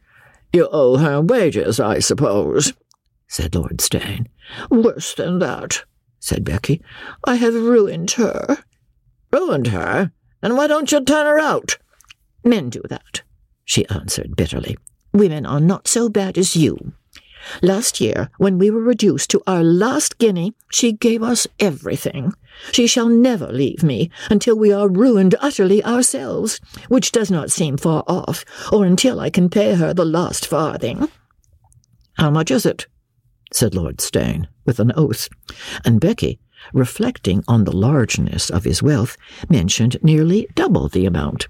You 0.53 0.69
owe 0.71 0.99
her 0.99 1.23
wages, 1.23 1.81
I 1.81 2.01
suppose, 2.01 2.75
said 3.29 3.55
Lord 3.55 3.81
Steyne. 3.81 4.29
Worse 4.71 5.15
than 5.15 5.39
that, 5.39 5.85
said 6.21 6.45
Becky. 6.45 6.83
I 7.25 7.37
have 7.37 7.55
ruined 7.55 8.13
her. 8.13 8.59
Ruined 9.33 9.69
her? 9.69 10.13
And 10.43 10.57
why 10.57 10.67
don't 10.67 10.93
you 10.93 11.05
turn 11.05 11.27
her 11.27 11.39
out? 11.39 11.79
Men 12.45 12.71
do 12.71 12.83
that, 12.89 13.23
she 13.65 13.89
answered 13.89 14.37
bitterly. 14.37 14.77
Women 15.13 15.47
are 15.47 15.61
not 15.61 15.89
so 15.89 16.09
bad 16.09 16.39
as 16.39 16.57
you. 16.57 16.93
Last 17.63 18.01
year, 18.01 18.31
when 18.39 18.59
we 18.59 18.71
were 18.71 18.83
reduced 18.83 19.31
to 19.31 19.43
our 19.47 19.63
last 19.63 20.19
guinea, 20.19 20.55
she 20.71 20.93
gave 20.93 21.23
us 21.23 21.47
everything. 21.59 22.33
She 22.73 22.87
shall 22.87 23.09
never 23.09 23.49
leave 23.49 23.83
me 23.83 24.11
until 24.31 24.57
we 24.57 24.73
are 24.73 24.89
ruined 24.89 25.35
utterly 25.41 25.85
ourselves, 25.85 26.61
which 26.89 27.13
does 27.13 27.31
not 27.31 27.53
seem 27.53 27.77
far 27.77 28.03
off, 28.07 28.45
or 28.73 28.85
until 28.85 29.21
I 29.21 29.31
can 29.31 29.49
pay 29.49 29.75
her 29.75 29.95
the 29.95 30.05
last 30.05 30.47
farthing. 30.47 31.09
How 32.15 32.31
much 32.31 32.51
is 32.51 32.67
it? 32.67 32.87
Said 33.53 33.75
Lord 33.75 34.01
Steyne, 34.01 34.49
with 34.65 34.81
an 34.81 34.93
oath, 34.97 35.29
and 35.85 36.01
Becky, 36.01 36.39
reflecting 36.73 37.45
on 37.47 37.65
the 37.65 37.77
largeness 37.77 38.51
of 38.51 38.65
his 38.65 38.83
wealth, 38.83 39.17
mentioned 39.49 39.99
nearly 40.03 40.49
double 40.55 40.89
the 40.89 41.07
amount. 41.07 41.49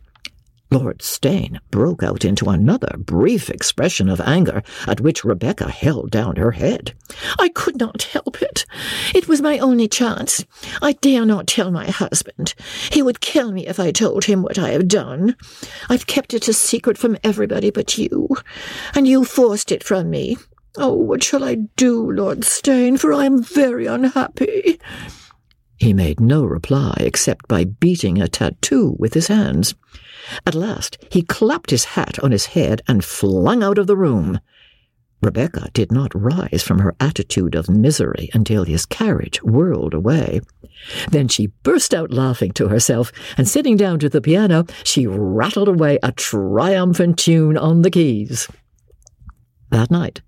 Lord 0.70 1.00
Steyne 1.00 1.60
broke 1.70 2.02
out 2.02 2.24
into 2.24 2.50
another 2.50 2.96
brief 2.98 3.48
expression 3.50 4.08
of 4.08 4.20
anger, 4.20 4.64
at 4.88 5.00
which 5.00 5.24
Rebecca 5.24 5.70
held 5.70 6.10
down 6.10 6.36
her 6.36 6.50
head. 6.50 6.92
I 7.38 7.50
could 7.50 7.78
not 7.78 8.02
help 8.02 8.42
it. 8.42 8.66
It 9.14 9.28
was 9.28 9.40
my 9.40 9.58
only 9.58 9.86
chance. 9.86 10.44
I 10.82 10.94
dare 10.94 11.24
not 11.24 11.46
tell 11.46 11.70
my 11.70 11.88
husband. 11.88 12.54
He 12.90 13.00
would 13.00 13.20
kill 13.20 13.52
me 13.52 13.66
if 13.68 13.78
I 13.78 13.92
told 13.92 14.24
him 14.24 14.42
what 14.42 14.58
I 14.58 14.70
have 14.70 14.88
done. 14.88 15.36
I've 15.88 16.08
kept 16.08 16.34
it 16.34 16.48
a 16.48 16.52
secret 16.52 16.98
from 16.98 17.16
everybody 17.22 17.70
but 17.70 17.96
you, 17.96 18.28
and 18.92 19.06
you 19.06 19.24
forced 19.24 19.70
it 19.70 19.84
from 19.84 20.10
me. 20.10 20.36
Oh, 20.78 20.92
what 20.92 21.22
shall 21.22 21.42
I 21.42 21.54
do, 21.76 22.10
Lord 22.10 22.44
Steyne, 22.44 22.96
for 22.98 23.12
I 23.12 23.24
am 23.24 23.42
very 23.42 23.86
unhappy. 23.86 24.78
He 25.76 25.92
made 25.92 26.20
no 26.20 26.44
reply 26.44 26.94
except 27.00 27.48
by 27.48 27.64
beating 27.64 28.20
a 28.20 28.28
tattoo 28.28 28.96
with 28.98 29.14
his 29.14 29.28
hands. 29.28 29.74
At 30.46 30.54
last 30.54 30.98
he 31.10 31.22
clapped 31.22 31.70
his 31.70 31.84
hat 31.84 32.18
on 32.20 32.32
his 32.32 32.46
head 32.46 32.82
and 32.88 33.04
flung 33.04 33.62
out 33.62 33.78
of 33.78 33.86
the 33.86 33.96
room. 33.96 34.40
Rebecca 35.22 35.70
did 35.72 35.90
not 35.90 36.14
rise 36.14 36.62
from 36.62 36.80
her 36.80 36.94
attitude 37.00 37.54
of 37.54 37.70
misery 37.70 38.28
until 38.34 38.64
his 38.64 38.84
carriage 38.86 39.42
whirled 39.42 39.94
away. 39.94 40.40
Then 41.10 41.28
she 41.28 41.48
burst 41.62 41.94
out 41.94 42.10
laughing 42.10 42.52
to 42.52 42.68
herself, 42.68 43.12
and 43.38 43.48
sitting 43.48 43.76
down 43.76 43.98
to 44.00 44.08
the 44.08 44.20
piano, 44.20 44.66
she 44.84 45.06
rattled 45.06 45.68
away 45.68 45.98
a 46.02 46.12
triumphant 46.12 47.18
tune 47.18 47.56
on 47.56 47.82
the 47.82 47.90
keys. 47.90 48.48
That 49.70 49.90
night, 49.90 50.20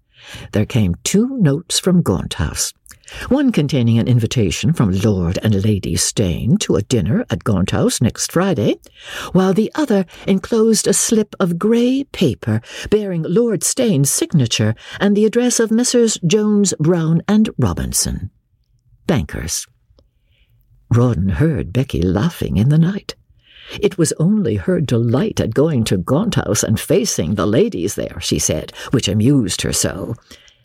there 0.52 0.66
came 0.66 0.94
two 1.04 1.36
notes 1.38 1.78
from 1.78 2.02
Gaunt 2.02 2.34
House 2.34 2.72
one 3.28 3.52
containing 3.52 3.98
an 3.98 4.08
invitation 4.08 4.72
from 4.72 4.92
Lord 4.92 5.38
and 5.42 5.64
Lady 5.64 5.96
Steyne 5.96 6.58
to 6.58 6.76
a 6.76 6.82
dinner 6.82 7.24
at 7.30 7.44
Gaunt 7.44 7.70
House 7.70 8.00
next 8.00 8.32
Friday, 8.32 8.78
while 9.32 9.54
the 9.54 9.72
other 9.74 10.04
enclosed 10.26 10.86
a 10.86 10.92
slip 10.92 11.34
of 11.40 11.58
grey 11.58 12.04
paper 12.04 12.60
bearing 12.90 13.22
Lord 13.22 13.64
Steyne's 13.64 14.10
signature 14.10 14.74
and 15.00 15.16
the 15.16 15.24
address 15.24 15.58
of 15.58 15.70
Messrs. 15.70 16.18
Jones, 16.26 16.74
Brown, 16.78 17.22
and 17.26 17.48
Robinson, 17.58 18.30
bankers. 19.06 19.66
Rawdon 20.90 21.30
heard 21.30 21.72
Becky 21.72 22.02
laughing 22.02 22.56
in 22.56 22.68
the 22.68 22.78
night. 22.78 23.14
It 23.72 23.98
was 23.98 24.12
only 24.18 24.56
her 24.56 24.80
delight 24.80 25.40
at 25.40 25.54
going 25.54 25.84
to 25.84 25.98
Gaunt 25.98 26.36
House 26.36 26.62
and 26.62 26.80
facing 26.80 27.34
the 27.34 27.46
ladies 27.46 27.94
there, 27.94 28.18
she 28.20 28.38
said, 28.38 28.72
which 28.90 29.08
amused 29.08 29.62
her 29.62 29.72
so. 29.72 30.14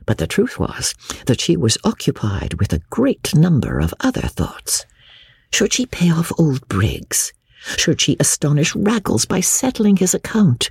But 0.06 0.18
the 0.18 0.28
truth 0.28 0.60
was 0.60 0.96
that 1.26 1.42
she 1.42 1.58
was 1.58 1.78
occupied 1.84 2.56
with 2.56 2.74
a 2.74 2.82
great 2.89 3.36
number 3.36 3.80
of 3.80 3.94
other 4.00 4.22
thoughts. 4.22 4.86
Should 5.52 5.74
she 5.74 5.86
pay 5.86 6.12
off 6.12 6.32
old 6.38 6.68
Briggs? 6.68 7.34
Should 7.78 8.02
she 8.02 8.18
astonish 8.20 8.76
Raggles 8.76 9.26
by 9.26 9.39
settling 9.39 9.98
his 9.98 10.13
account? 10.13 10.70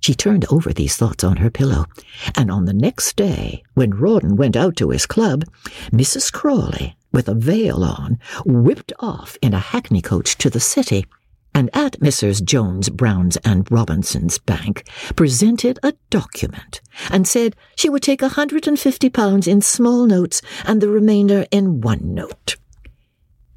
She 0.00 0.14
turned 0.14 0.44
over 0.50 0.72
these 0.72 0.96
thoughts 0.96 1.24
on 1.24 1.38
her 1.38 1.50
pillow, 1.50 1.86
and 2.34 2.50
on 2.50 2.66
the 2.66 2.74
next 2.74 3.16
day, 3.16 3.62
when 3.72 3.94
Rawdon 3.94 4.36
went 4.36 4.56
out 4.56 4.76
to 4.76 4.90
his 4.90 5.06
club, 5.06 5.44
Mrs. 5.90 6.30
Crawley, 6.30 6.96
with 7.10 7.26
a 7.28 7.34
veil 7.34 7.82
on, 7.82 8.18
whipped 8.44 8.92
off 8.98 9.38
in 9.40 9.54
a 9.54 9.58
hackney 9.58 10.02
coach 10.02 10.36
to 10.38 10.50
the 10.50 10.60
city 10.60 11.06
and 11.54 11.70
at 11.72 12.02
Messrs. 12.02 12.40
Jones, 12.40 12.88
Brown's, 12.88 13.36
and 13.38 13.70
Robinson's 13.70 14.38
bank 14.38 14.88
presented 15.16 15.78
a 15.82 15.94
document 16.10 16.80
and 17.10 17.26
said 17.26 17.56
she 17.76 17.88
would 17.88 18.02
take 18.02 18.22
a 18.22 18.30
hundred 18.30 18.66
and 18.66 18.78
fifty 18.78 19.08
pounds 19.08 19.46
in 19.46 19.60
small 19.60 20.06
notes 20.06 20.42
and 20.64 20.80
the 20.80 20.88
remainder 20.88 21.46
in 21.50 21.80
one 21.80 22.14
note. 22.14 22.56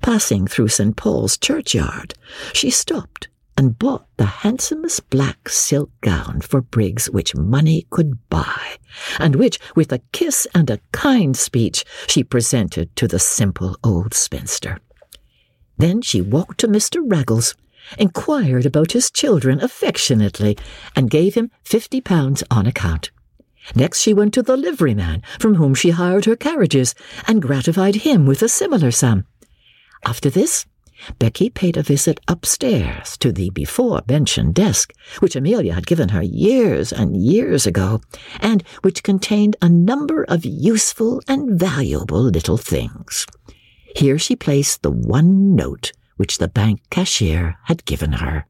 Passing 0.02 0.48
through 0.48 0.70
St. 0.70 0.96
Paul's 0.96 1.38
churchyard, 1.38 2.14
she 2.54 2.70
stopped 2.70 3.28
and 3.58 3.80
bought 3.80 4.06
the 4.18 4.26
handsomest 4.26 5.10
black 5.10 5.50
silk 5.50 5.90
gown 6.02 6.40
for 6.42 6.62
Briggs 6.62 7.10
which 7.10 7.36
money 7.36 7.88
could 7.90 8.30
buy, 8.30 8.78
and 9.20 9.36
which, 9.36 9.60
with 9.76 9.92
a 9.92 10.02
kiss 10.12 10.46
and 10.54 10.70
a 10.70 10.80
kind 10.92 11.36
speech, 11.36 11.84
she 12.08 12.24
presented 12.24 12.96
to 12.96 13.08
the 13.08 13.20
simple 13.20 13.76
old 13.84 14.14
spinster. 14.14 14.80
Then 15.78 16.02
she 16.02 16.22
walked 16.22 16.60
to 16.60 16.68
Mr. 16.68 17.02
Raggles 17.04 17.56
inquired 17.98 18.66
about 18.66 18.92
his 18.92 19.12
children 19.12 19.62
affectionately, 19.62 20.58
and 20.96 21.10
gave 21.10 21.36
him 21.36 21.52
fifty 21.64 22.02
pounds 22.02 22.44
on 22.50 22.66
account. 22.68 23.12
Next 23.76 24.02
she 24.02 24.14
went 24.14 24.34
to 24.34 24.44
the 24.44 24.58
liveryman 24.58 25.24
from 25.40 25.56
whom 25.56 25.76
she 25.76 25.90
hired 25.90 26.26
her 26.26 26.36
carriages, 26.36 26.96
and 27.28 27.42
gratified 27.42 27.96
him 27.96 28.26
with 28.26 28.42
a 28.42 28.50
similar 28.50 28.92
sum. 28.92 29.26
After 30.06 30.30
this, 30.30 30.66
Becky 31.20 31.50
paid 31.50 31.78
a 31.78 31.84
visit 31.84 32.20
upstairs 32.28 33.18
to 33.18 33.32
the 33.32 33.50
before 33.52 34.02
mentioned 34.10 34.56
desk, 34.56 34.94
which 35.20 35.36
Amelia 35.36 35.74
had 35.74 35.86
given 35.86 36.10
her 36.10 36.24
years 36.24 36.92
and 36.92 37.16
years 37.16 37.68
ago, 37.68 38.02
and 38.40 38.64
which 38.82 39.04
contained 39.04 39.56
a 39.62 39.70
number 39.70 40.24
of 40.24 40.46
useful 40.46 41.22
and 41.28 41.60
valuable 41.60 42.24
little 42.24 42.58
things. 42.58 43.26
Here 43.96 44.18
she 44.18 44.36
placed 44.36 44.82
the 44.82 44.92
one 44.92 45.56
note 45.56 45.92
which 46.18 46.38
the 46.38 46.48
bank 46.48 46.82
cashier 46.90 47.58
had 47.64 47.86
given 47.86 48.14
her. 48.14 48.46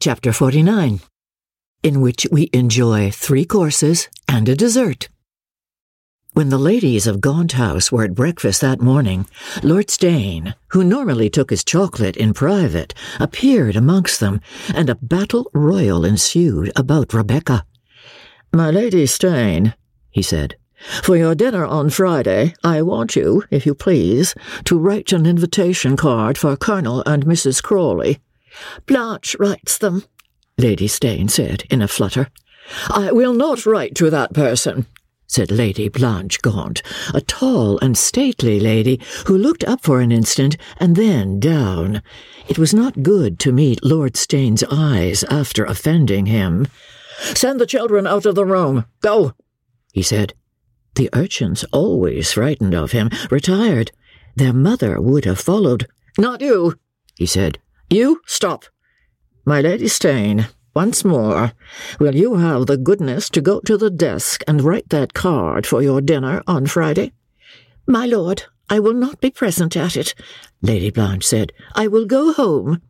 Chapter 0.00 0.32
49 0.32 1.00
In 1.82 2.00
which 2.00 2.26
we 2.30 2.50
enjoy 2.52 3.10
three 3.10 3.44
courses 3.44 4.08
and 4.28 4.48
a 4.48 4.56
dessert. 4.56 5.08
When 6.34 6.48
the 6.48 6.58
ladies 6.58 7.06
of 7.06 7.20
Gaunt 7.20 7.52
House 7.52 7.92
were 7.92 8.02
at 8.02 8.14
breakfast 8.16 8.60
that 8.60 8.80
morning, 8.80 9.28
Lord 9.62 9.88
Steyne, 9.88 10.56
who 10.70 10.82
normally 10.82 11.30
took 11.30 11.50
his 11.50 11.62
chocolate 11.62 12.16
in 12.16 12.34
private, 12.34 12.92
appeared 13.20 13.76
amongst 13.76 14.18
them, 14.18 14.40
and 14.74 14.90
a 14.90 14.96
battle 14.96 15.48
royal 15.54 16.04
ensued 16.04 16.72
about 16.74 17.14
Rebecca. 17.14 17.64
My 18.52 18.72
Lady 18.72 19.06
Steyne, 19.06 19.74
he 20.10 20.22
said, 20.22 20.56
for 21.02 21.16
your 21.16 21.34
dinner 21.34 21.64
on 21.64 21.90
Friday, 21.90 22.54
I 22.62 22.82
want 22.82 23.16
you, 23.16 23.44
if 23.50 23.66
you 23.66 23.74
please, 23.74 24.34
to 24.64 24.78
write 24.78 25.12
an 25.12 25.26
invitation 25.26 25.96
card 25.96 26.36
for 26.36 26.56
Colonel 26.56 27.02
and 27.06 27.24
Mrs. 27.24 27.62
Crawley. 27.62 28.18
Blanche 28.86 29.36
writes 29.38 29.78
them, 29.78 30.04
Lady 30.58 30.86
Steyne 30.86 31.28
said 31.28 31.64
in 31.70 31.82
a 31.82 31.88
flutter. 31.88 32.28
I 32.88 33.12
will 33.12 33.34
not 33.34 33.66
write 33.66 33.94
to 33.96 34.10
that 34.10 34.32
person, 34.32 34.86
said 35.26 35.50
Lady 35.50 35.88
Blanche 35.88 36.40
Gaunt, 36.42 36.82
a 37.12 37.20
tall 37.20 37.78
and 37.80 37.96
stately 37.96 38.60
lady 38.60 39.00
who 39.26 39.36
looked 39.36 39.64
up 39.64 39.82
for 39.82 40.00
an 40.00 40.12
instant 40.12 40.56
and 40.78 40.96
then 40.96 41.40
down. 41.40 42.02
It 42.48 42.58
was 42.58 42.72
not 42.72 43.02
good 43.02 43.38
to 43.40 43.52
meet 43.52 43.84
Lord 43.84 44.16
Steyne's 44.16 44.64
eyes 44.70 45.24
after 45.24 45.64
offending 45.64 46.26
him. 46.26 46.68
Send 47.18 47.60
the 47.60 47.66
children 47.66 48.06
out 48.06 48.26
of 48.26 48.34
the 48.34 48.44
room. 48.44 48.86
Go, 49.00 49.32
he 49.92 50.02
said. 50.02 50.34
The 50.94 51.10
urchins, 51.12 51.64
always 51.72 52.32
frightened 52.32 52.74
of 52.74 52.92
him, 52.92 53.10
retired. 53.30 53.92
Their 54.36 54.52
mother 54.52 55.00
would 55.00 55.24
have 55.24 55.40
followed. 55.40 55.86
Not 56.18 56.40
you, 56.40 56.78
he 57.16 57.26
said. 57.26 57.58
You 57.90 58.20
stop. 58.26 58.64
My 59.44 59.60
Lady 59.60 59.88
Steyne, 59.88 60.48
once 60.74 61.04
more, 61.04 61.52
will 61.98 62.14
you 62.14 62.36
have 62.36 62.66
the 62.66 62.76
goodness 62.76 63.28
to 63.30 63.40
go 63.40 63.60
to 63.60 63.76
the 63.76 63.90
desk 63.90 64.42
and 64.48 64.62
write 64.62 64.88
that 64.88 65.14
card 65.14 65.66
for 65.66 65.82
your 65.82 66.00
dinner 66.00 66.42
on 66.46 66.66
Friday? 66.66 67.12
My 67.86 68.06
lord, 68.06 68.44
I 68.70 68.80
will 68.80 68.94
not 68.94 69.20
be 69.20 69.30
present 69.30 69.76
at 69.76 69.96
it, 69.96 70.14
Lady 70.62 70.90
Blanche 70.90 71.24
said. 71.24 71.52
I 71.74 71.86
will 71.86 72.06
go 72.06 72.32
home. 72.32 72.82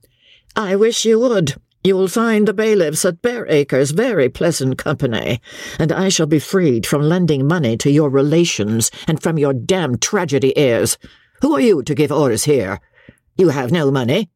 I 0.54 0.76
wish 0.76 1.04
you 1.04 1.18
would. 1.18 1.56
You 1.86 1.96
will 1.96 2.08
find 2.08 2.48
the 2.48 2.54
bailiffs 2.54 3.04
at 3.04 3.20
Bareacres 3.20 3.90
very 3.90 4.30
pleasant 4.30 4.78
company, 4.78 5.42
and 5.78 5.92
I 5.92 6.08
shall 6.08 6.24
be 6.24 6.38
freed 6.38 6.86
from 6.86 7.02
lending 7.02 7.46
money 7.46 7.76
to 7.76 7.90
your 7.90 8.08
relations 8.08 8.90
and 9.06 9.22
from 9.22 9.36
your 9.36 9.52
damned 9.52 10.00
tragedy 10.00 10.56
airs. 10.56 10.96
Who 11.42 11.54
are 11.54 11.60
you 11.60 11.82
to 11.82 11.94
give 11.94 12.10
orders 12.10 12.44
here? 12.44 12.80
You 13.36 13.50
have 13.50 13.70
no 13.70 13.90
money. 13.90 14.30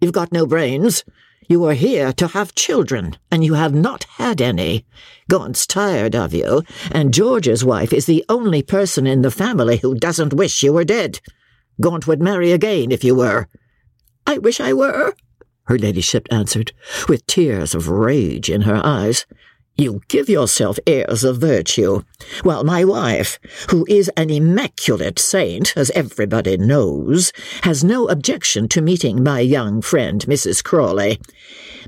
You've 0.00 0.14
got 0.14 0.32
no 0.32 0.46
brains. 0.46 1.04
You 1.46 1.66
are 1.66 1.74
here 1.74 2.10
to 2.14 2.28
have 2.28 2.54
children, 2.54 3.18
and 3.30 3.44
you 3.44 3.52
have 3.52 3.74
not 3.74 4.04
had 4.04 4.40
any. 4.40 4.86
Gaunt's 5.28 5.66
tired 5.66 6.14
of 6.14 6.32
you, 6.32 6.62
and 6.90 7.12
George's 7.12 7.62
wife 7.62 7.92
is 7.92 8.06
the 8.06 8.24
only 8.30 8.62
person 8.62 9.06
in 9.06 9.20
the 9.20 9.30
family 9.30 9.76
who 9.76 9.94
doesn't 9.94 10.32
wish 10.32 10.62
you 10.62 10.72
were 10.72 10.84
dead. 10.84 11.20
Gaunt 11.82 12.06
would 12.06 12.22
marry 12.22 12.50
again 12.50 12.90
if 12.90 13.04
you 13.04 13.14
were. 13.14 13.46
I 14.26 14.38
wish 14.38 14.58
I 14.58 14.72
were, 14.72 15.14
her 15.64 15.78
ladyship 15.78 16.26
answered, 16.30 16.72
with 17.08 17.26
tears 17.26 17.74
of 17.74 17.88
rage 17.88 18.50
in 18.50 18.62
her 18.62 18.80
eyes. 18.84 19.26
You 19.76 20.02
give 20.06 20.28
yourself 20.28 20.78
airs 20.86 21.24
of 21.24 21.38
virtue, 21.38 22.02
while 22.44 22.62
my 22.62 22.84
wife, 22.84 23.40
who 23.70 23.84
is 23.88 24.08
an 24.16 24.30
immaculate 24.30 25.18
saint, 25.18 25.76
as 25.76 25.90
everybody 25.90 26.56
knows, 26.56 27.32
has 27.62 27.82
no 27.82 28.06
objection 28.06 28.68
to 28.68 28.80
meeting 28.80 29.24
my 29.24 29.40
young 29.40 29.82
friend, 29.82 30.24
Mrs. 30.26 30.62
Crawley. 30.62 31.18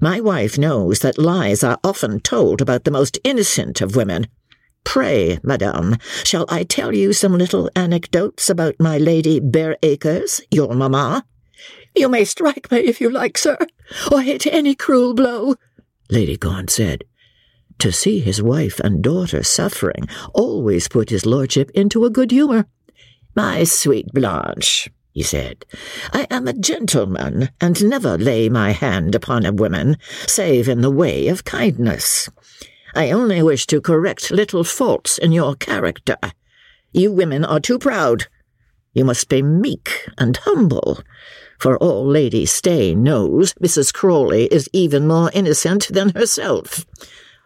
My 0.00 0.20
wife 0.20 0.58
knows 0.58 0.98
that 1.00 1.16
lies 1.16 1.62
are 1.62 1.78
often 1.84 2.18
told 2.18 2.60
about 2.60 2.82
the 2.82 2.90
most 2.90 3.20
innocent 3.22 3.80
of 3.80 3.94
women. 3.94 4.26
Pray, 4.82 5.38
madame, 5.44 5.96
shall 6.24 6.44
I 6.48 6.64
tell 6.64 6.92
you 6.92 7.12
some 7.12 7.38
little 7.38 7.70
anecdotes 7.76 8.50
about 8.50 8.74
my 8.80 8.98
Lady 8.98 9.40
Bareacres, 9.40 10.40
your 10.50 10.74
mamma? 10.74 11.24
You 11.96 12.08
may 12.10 12.24
strike 12.24 12.70
me 12.70 12.78
if 12.80 13.00
you 13.00 13.08
like, 13.08 13.38
sir, 13.38 13.56
or 14.12 14.20
hit 14.20 14.46
any 14.46 14.74
cruel 14.74 15.14
blow, 15.14 15.54
Lady 16.10 16.36
Gaunt 16.36 16.70
said. 16.70 17.04
To 17.78 17.90
see 17.90 18.20
his 18.20 18.42
wife 18.42 18.80
and 18.80 19.02
daughter 19.02 19.42
suffering 19.42 20.06
always 20.34 20.88
put 20.88 21.10
his 21.10 21.26
lordship 21.26 21.70
into 21.72 22.04
a 22.04 22.10
good 22.10 22.30
humour. 22.30 22.66
My 23.34 23.64
sweet 23.64 24.12
Blanche, 24.12 24.88
he 25.12 25.22
said, 25.22 25.64
I 26.12 26.26
am 26.30 26.46
a 26.46 26.52
gentleman, 26.52 27.50
and 27.60 27.88
never 27.88 28.16
lay 28.16 28.48
my 28.48 28.72
hand 28.72 29.14
upon 29.14 29.44
a 29.44 29.52
woman, 29.52 29.96
save 30.26 30.68
in 30.68 30.80
the 30.80 30.90
way 30.90 31.28
of 31.28 31.44
kindness. 31.44 32.28
I 32.94 33.10
only 33.10 33.42
wish 33.42 33.66
to 33.66 33.80
correct 33.80 34.30
little 34.30 34.64
faults 34.64 35.18
in 35.18 35.32
your 35.32 35.54
character. 35.54 36.16
You 36.92 37.12
women 37.12 37.44
are 37.44 37.60
too 37.60 37.78
proud. 37.78 38.26
You 38.94 39.04
must 39.04 39.28
be 39.28 39.42
meek 39.42 40.08
and 40.16 40.36
humble. 40.38 41.00
For 41.58 41.76
all 41.78 42.06
Lady 42.06 42.46
Steyne 42.46 43.02
knows, 43.02 43.54
Mrs. 43.54 43.92
Crawley 43.92 44.44
is 44.46 44.68
even 44.72 45.06
more 45.06 45.30
innocent 45.32 45.88
than 45.88 46.10
herself. 46.10 46.84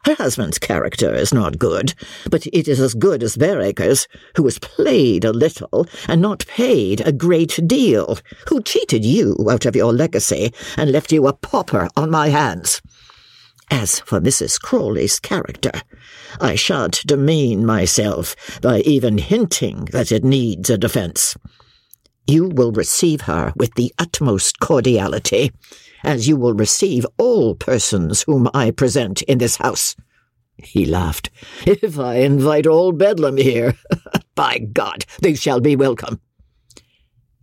Her 0.06 0.14
husband's 0.14 0.58
character 0.58 1.14
is 1.14 1.34
not 1.34 1.58
good, 1.58 1.92
but 2.30 2.46
it 2.46 2.66
is 2.66 2.80
as 2.80 2.94
good 2.94 3.22
as 3.22 3.36
Bareacres, 3.36 4.06
who 4.34 4.42
was 4.42 4.58
played 4.58 5.24
a 5.24 5.32
little 5.32 5.86
and 6.08 6.22
not 6.22 6.46
paid 6.46 7.02
a 7.02 7.12
great 7.12 7.60
deal, 7.66 8.18
who 8.48 8.62
cheated 8.62 9.04
you 9.04 9.36
out 9.50 9.66
of 9.66 9.76
your 9.76 9.92
legacy 9.92 10.54
and 10.78 10.90
left 10.90 11.12
you 11.12 11.26
a 11.26 11.34
pauper 11.34 11.88
on 11.96 12.10
my 12.10 12.28
hands. 12.28 12.80
As 13.70 14.00
for 14.00 14.20
Mrs. 14.20 14.60
Crawley's 14.60 15.20
character, 15.20 15.70
I 16.40 16.54
shan't 16.54 17.06
demean 17.06 17.66
myself 17.66 18.34
by 18.60 18.80
even 18.80 19.18
hinting 19.18 19.84
that 19.92 20.10
it 20.10 20.24
needs 20.24 20.70
a 20.70 20.78
defence. 20.78 21.36
You 22.30 22.46
will 22.46 22.70
receive 22.70 23.22
her 23.22 23.52
with 23.56 23.74
the 23.74 23.92
utmost 23.98 24.60
cordiality, 24.60 25.50
as 26.04 26.28
you 26.28 26.36
will 26.36 26.54
receive 26.54 27.04
all 27.18 27.56
persons 27.56 28.22
whom 28.22 28.48
I 28.54 28.70
present 28.70 29.22
in 29.22 29.38
this 29.38 29.56
house. 29.56 29.96
He 30.56 30.84
laughed. 30.84 31.30
If 31.66 31.98
I 31.98 32.18
invite 32.18 32.68
all 32.68 32.92
Bedlam 32.92 33.36
here, 33.36 33.74
by 34.36 34.58
God, 34.58 35.06
they 35.20 35.34
shall 35.34 35.58
be 35.58 35.74
welcome. 35.74 36.20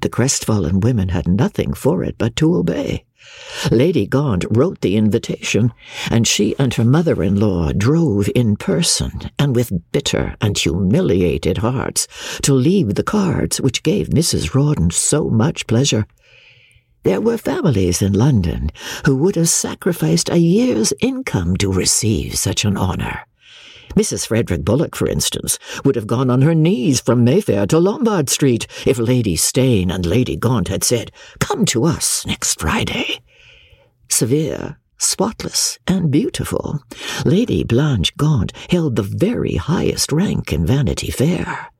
The 0.07 0.11
crestfallen 0.11 0.79
women 0.79 1.09
had 1.09 1.27
nothing 1.27 1.73
for 1.73 2.01
it 2.01 2.15
but 2.17 2.37
to 2.37 2.55
obey. 2.55 3.03
Lady 3.69 4.07
Gaunt 4.07 4.45
wrote 4.49 4.79
the 4.79 4.95
invitation, 4.95 5.73
and 6.09 6.25
she 6.25 6.55
and 6.57 6.73
her 6.75 6.85
mother 6.85 7.21
in 7.21 7.37
law 7.37 7.73
drove 7.73 8.29
in 8.33 8.55
person, 8.55 9.29
and 9.37 9.53
with 9.53 9.73
bitter 9.91 10.37
and 10.39 10.57
humiliated 10.57 11.57
hearts, 11.57 12.07
to 12.43 12.53
leave 12.53 12.95
the 12.95 13.03
cards 13.03 13.59
which 13.59 13.83
gave 13.83 14.07
Mrs. 14.07 14.53
Rawdon 14.53 14.91
so 14.91 15.29
much 15.29 15.67
pleasure. 15.67 16.05
There 17.03 17.19
were 17.19 17.37
families 17.37 18.01
in 18.01 18.13
London 18.13 18.71
who 19.05 19.17
would 19.17 19.35
have 19.35 19.49
sacrificed 19.49 20.29
a 20.29 20.39
year's 20.39 20.93
income 21.01 21.57
to 21.57 21.69
receive 21.69 22.37
such 22.37 22.63
an 22.63 22.77
honour. 22.77 23.26
Mrs. 23.95 24.27
Frederick 24.27 24.63
Bullock, 24.63 24.95
for 24.95 25.07
instance, 25.07 25.57
would 25.83 25.95
have 25.95 26.07
gone 26.07 26.29
on 26.29 26.41
her 26.41 26.55
knees 26.55 26.99
from 26.99 27.23
Mayfair 27.23 27.65
to 27.67 27.79
Lombard 27.79 28.29
Street 28.29 28.67
if 28.85 28.97
Lady 28.97 29.35
Steyne 29.35 29.91
and 29.91 30.05
Lady 30.05 30.35
Gaunt 30.35 30.67
had 30.67 30.83
said, 30.83 31.11
Come 31.39 31.65
to 31.65 31.85
us 31.85 32.25
next 32.25 32.59
Friday. 32.59 33.19
Severe, 34.09 34.79
spotless, 34.97 35.79
and 35.87 36.11
beautiful, 36.11 36.79
Lady 37.25 37.63
Blanche 37.63 38.15
Gaunt 38.17 38.51
held 38.69 38.95
the 38.95 39.03
very 39.03 39.55
highest 39.55 40.11
rank 40.11 40.51
in 40.51 40.65
Vanity 40.65 41.11
Fair. 41.11 41.71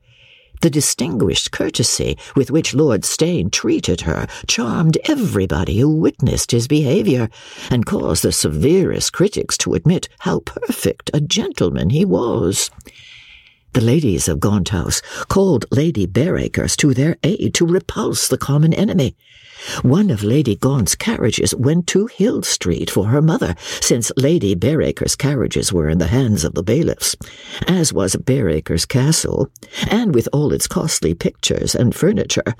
The 0.60 0.70
distinguished 0.70 1.52
courtesy 1.52 2.18
with 2.34 2.50
which 2.50 2.74
Lord 2.74 3.04
Steyne 3.04 3.50
treated 3.50 4.00
her 4.02 4.26
charmed 4.46 4.98
everybody 5.04 5.78
who 5.78 5.88
witnessed 5.88 6.50
his 6.50 6.66
behaviour, 6.66 7.28
and 7.70 7.86
caused 7.86 8.24
the 8.24 8.32
severest 8.32 9.12
critics 9.12 9.56
to 9.58 9.74
admit 9.74 10.08
how 10.20 10.40
perfect 10.40 11.10
a 11.14 11.20
gentleman 11.20 11.90
he 11.90 12.04
was. 12.04 12.70
The 13.74 13.80
ladies 13.82 14.28
of 14.28 14.40
Gaunt 14.40 14.70
House 14.70 15.02
called 15.28 15.66
Lady 15.70 16.06
Bareacres 16.06 16.74
to 16.78 16.94
their 16.94 17.16
aid 17.22 17.52
to 17.54 17.66
repulse 17.66 18.26
the 18.26 18.38
common 18.38 18.72
enemy. 18.72 19.14
One 19.82 20.10
of 20.10 20.22
Lady 20.22 20.56
Gaunt's 20.56 20.94
carriages 20.94 21.54
went 21.54 21.86
to 21.88 22.06
Hill 22.06 22.42
Street 22.42 22.88
for 22.90 23.08
her 23.08 23.20
mother, 23.20 23.54
since 23.80 24.10
Lady 24.16 24.54
Bareacres' 24.54 25.16
carriages 25.16 25.72
were 25.72 25.88
in 25.88 25.98
the 25.98 26.06
hands 26.06 26.44
of 26.44 26.54
the 26.54 26.62
bailiffs, 26.62 27.14
as 27.66 27.92
was 27.92 28.16
Bareacres 28.16 28.86
Castle, 28.86 29.50
and 29.90 30.14
with 30.14 30.28
all 30.32 30.52
its 30.52 30.66
costly 30.66 31.12
pictures 31.12 31.74
and 31.74 31.94
furniture. 31.94 32.54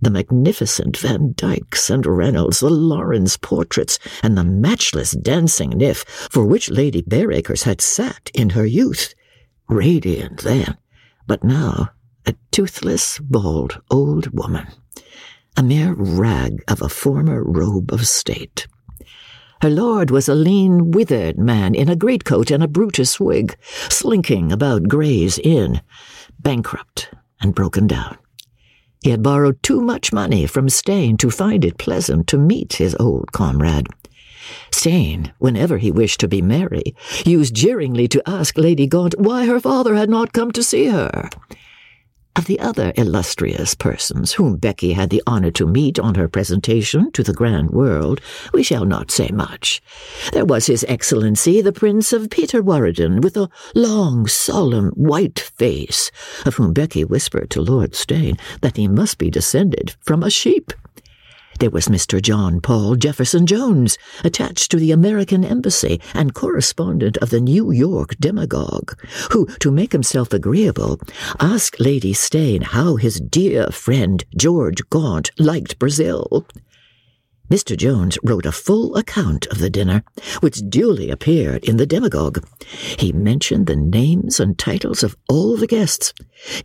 The 0.00 0.10
magnificent 0.10 0.96
Van 0.96 1.34
Dykes 1.36 1.90
and 1.90 2.06
Reynolds, 2.06 2.60
the 2.60 2.70
Lawrence 2.70 3.36
portraits, 3.36 3.98
and 4.22 4.38
the 4.38 4.44
matchless 4.44 5.12
dancing 5.12 5.70
Nymph 5.70 6.04
for 6.30 6.46
which 6.46 6.70
Lady 6.70 7.02
Bareacres 7.02 7.64
had 7.64 7.80
sat 7.80 8.30
in 8.32 8.50
her 8.50 8.66
youth. 8.66 9.14
Radiant 9.68 10.42
then, 10.42 10.76
but 11.26 11.42
now 11.42 11.90
a 12.26 12.34
toothless, 12.50 13.18
bald 13.18 13.80
old 13.90 14.28
woman 14.36 14.66
a 15.56 15.62
mere 15.62 15.94
rag 15.94 16.62
of 16.68 16.82
a 16.82 16.88
former 16.88 17.42
robe 17.42 17.92
of 17.92 18.06
state. 18.06 18.66
Her 19.62 19.70
lord 19.70 20.10
was 20.10 20.28
a 20.28 20.34
lean, 20.34 20.90
withered 20.90 21.38
man 21.38 21.74
in 21.74 21.88
a 21.88 21.96
greatcoat 21.96 22.50
and 22.50 22.62
a 22.62 22.68
Brutus 22.68 23.18
wig, 23.18 23.56
slinking 23.88 24.52
about 24.52 24.88
Gray's 24.88 25.38
Inn, 25.38 25.80
bankrupt 26.38 27.10
and 27.40 27.54
broken 27.54 27.86
down. 27.86 28.18
He 29.02 29.10
had 29.10 29.22
borrowed 29.22 29.62
too 29.62 29.80
much 29.80 30.12
money 30.12 30.46
from 30.46 30.68
Steyne 30.68 31.16
to 31.18 31.30
find 31.30 31.64
it 31.64 31.78
pleasant 31.78 32.26
to 32.28 32.38
meet 32.38 32.74
his 32.74 32.94
old 33.00 33.32
comrade. 33.32 33.88
Steyne, 34.70 35.32
whenever 35.38 35.78
he 35.78 35.90
wished 35.90 36.20
to 36.20 36.28
be 36.28 36.42
merry, 36.42 36.94
used 37.24 37.54
jeeringly 37.54 38.08
to 38.08 38.22
ask 38.28 38.56
Lady 38.56 38.86
Gaunt 38.86 39.18
why 39.18 39.46
her 39.46 39.60
father 39.60 39.94
had 39.94 40.10
not 40.10 40.32
come 40.32 40.52
to 40.52 40.62
see 40.62 40.86
her. 40.86 41.28
Of 42.36 42.44
the 42.44 42.60
other 42.60 42.92
illustrious 42.96 43.74
persons 43.74 44.34
whom 44.34 44.56
Becky 44.56 44.92
had 44.92 45.08
the 45.08 45.22
honour 45.26 45.50
to 45.52 45.66
meet 45.66 45.98
on 45.98 46.16
her 46.16 46.28
presentation 46.28 47.10
to 47.12 47.22
the 47.22 47.32
grand 47.32 47.70
world, 47.70 48.20
we 48.52 48.62
shall 48.62 48.84
not 48.84 49.10
say 49.10 49.30
much. 49.32 49.80
There 50.34 50.44
was 50.44 50.66
His 50.66 50.84
Excellency 50.86 51.62
the 51.62 51.72
Prince 51.72 52.12
of 52.12 52.28
Peterwaradin, 52.28 53.22
with 53.22 53.38
a 53.38 53.48
long, 53.74 54.26
solemn, 54.26 54.90
white 54.90 55.40
face, 55.40 56.10
of 56.44 56.56
whom 56.56 56.74
Becky 56.74 57.04
whispered 57.06 57.48
to 57.52 57.62
Lord 57.62 57.94
Steyne 57.94 58.36
that 58.60 58.76
he 58.76 58.86
must 58.86 59.16
be 59.16 59.30
descended 59.30 59.94
from 60.00 60.22
a 60.22 60.28
sheep. 60.28 60.74
There 61.58 61.70
was 61.70 61.88
Mr. 61.88 62.20
John 62.20 62.60
Paul 62.60 62.96
Jefferson 62.96 63.46
Jones, 63.46 63.96
attached 64.24 64.70
to 64.70 64.76
the 64.76 64.92
American 64.92 65.42
Embassy 65.42 66.00
and 66.12 66.34
correspondent 66.34 67.16
of 67.18 67.30
the 67.30 67.40
New 67.40 67.70
York 67.70 68.14
Demagogue, 68.20 68.92
who, 69.30 69.46
to 69.60 69.70
make 69.70 69.92
himself 69.92 70.34
agreeable, 70.34 71.00
asked 71.40 71.80
Lady 71.80 72.12
Steyne 72.12 72.62
how 72.62 72.96
his 72.96 73.20
dear 73.20 73.68
friend 73.68 74.24
George 74.36 74.82
Gaunt 74.90 75.30
liked 75.38 75.78
Brazil. 75.78 76.46
Mr. 77.50 77.76
Jones 77.76 78.18
wrote 78.24 78.44
a 78.44 78.50
full 78.50 78.96
account 78.96 79.46
of 79.46 79.58
the 79.58 79.70
dinner, 79.70 80.02
which 80.40 80.62
duly 80.68 81.10
appeared 81.10 81.64
in 81.64 81.76
the 81.76 81.86
Demagogue. 81.86 82.44
He 82.98 83.12
mentioned 83.12 83.66
the 83.66 83.76
names 83.76 84.40
and 84.40 84.58
titles 84.58 85.04
of 85.04 85.16
all 85.28 85.56
the 85.56 85.68
guests. 85.68 86.12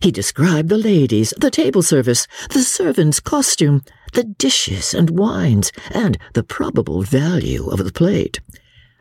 He 0.00 0.10
described 0.10 0.68
the 0.68 0.78
ladies, 0.78 1.32
the 1.38 1.52
table 1.52 1.82
service, 1.82 2.26
the 2.50 2.62
servants' 2.62 3.20
costume, 3.20 3.84
the 4.12 4.24
dishes 4.24 4.94
and 4.94 5.10
wines, 5.10 5.72
and 5.90 6.18
the 6.34 6.42
probable 6.42 7.02
value 7.02 7.68
of 7.68 7.84
the 7.84 7.92
plate. 7.92 8.40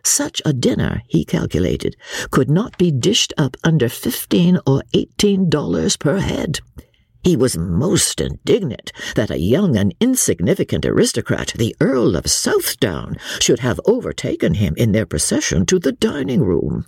Such 0.04 0.42
a 0.46 0.54
dinner, 0.54 1.04
he 1.08 1.24
calculated, 1.24 1.96
could 2.32 2.50
not 2.50 2.78
be 2.78 2.92
dished 2.92 3.34
up 3.38 3.56
under 3.64 3.88
fifteen 3.88 4.60
or 4.66 4.84
eighteen 4.94 5.50
dollars 5.50 5.96
per 5.96 6.18
head. 6.18 6.60
He 7.24 7.36
was 7.36 7.56
most 7.56 8.20
indignant 8.20 8.92
that 9.16 9.30
a 9.30 9.38
young 9.38 9.78
and 9.78 9.94
insignificant 10.00 10.86
aristocrat, 10.86 11.54
the 11.56 11.76
Earl 11.80 12.16
of 12.16 12.32
Southdown, 12.32 13.18
should 13.40 13.60
have 13.60 13.80
overtaken 13.86 14.56
him 14.56 14.74
in 14.76 14.92
their 14.92 15.06
procession 15.06 15.68
to 15.68 15.78
the 15.78 15.92
dining 15.92 16.42
room. 16.42 16.88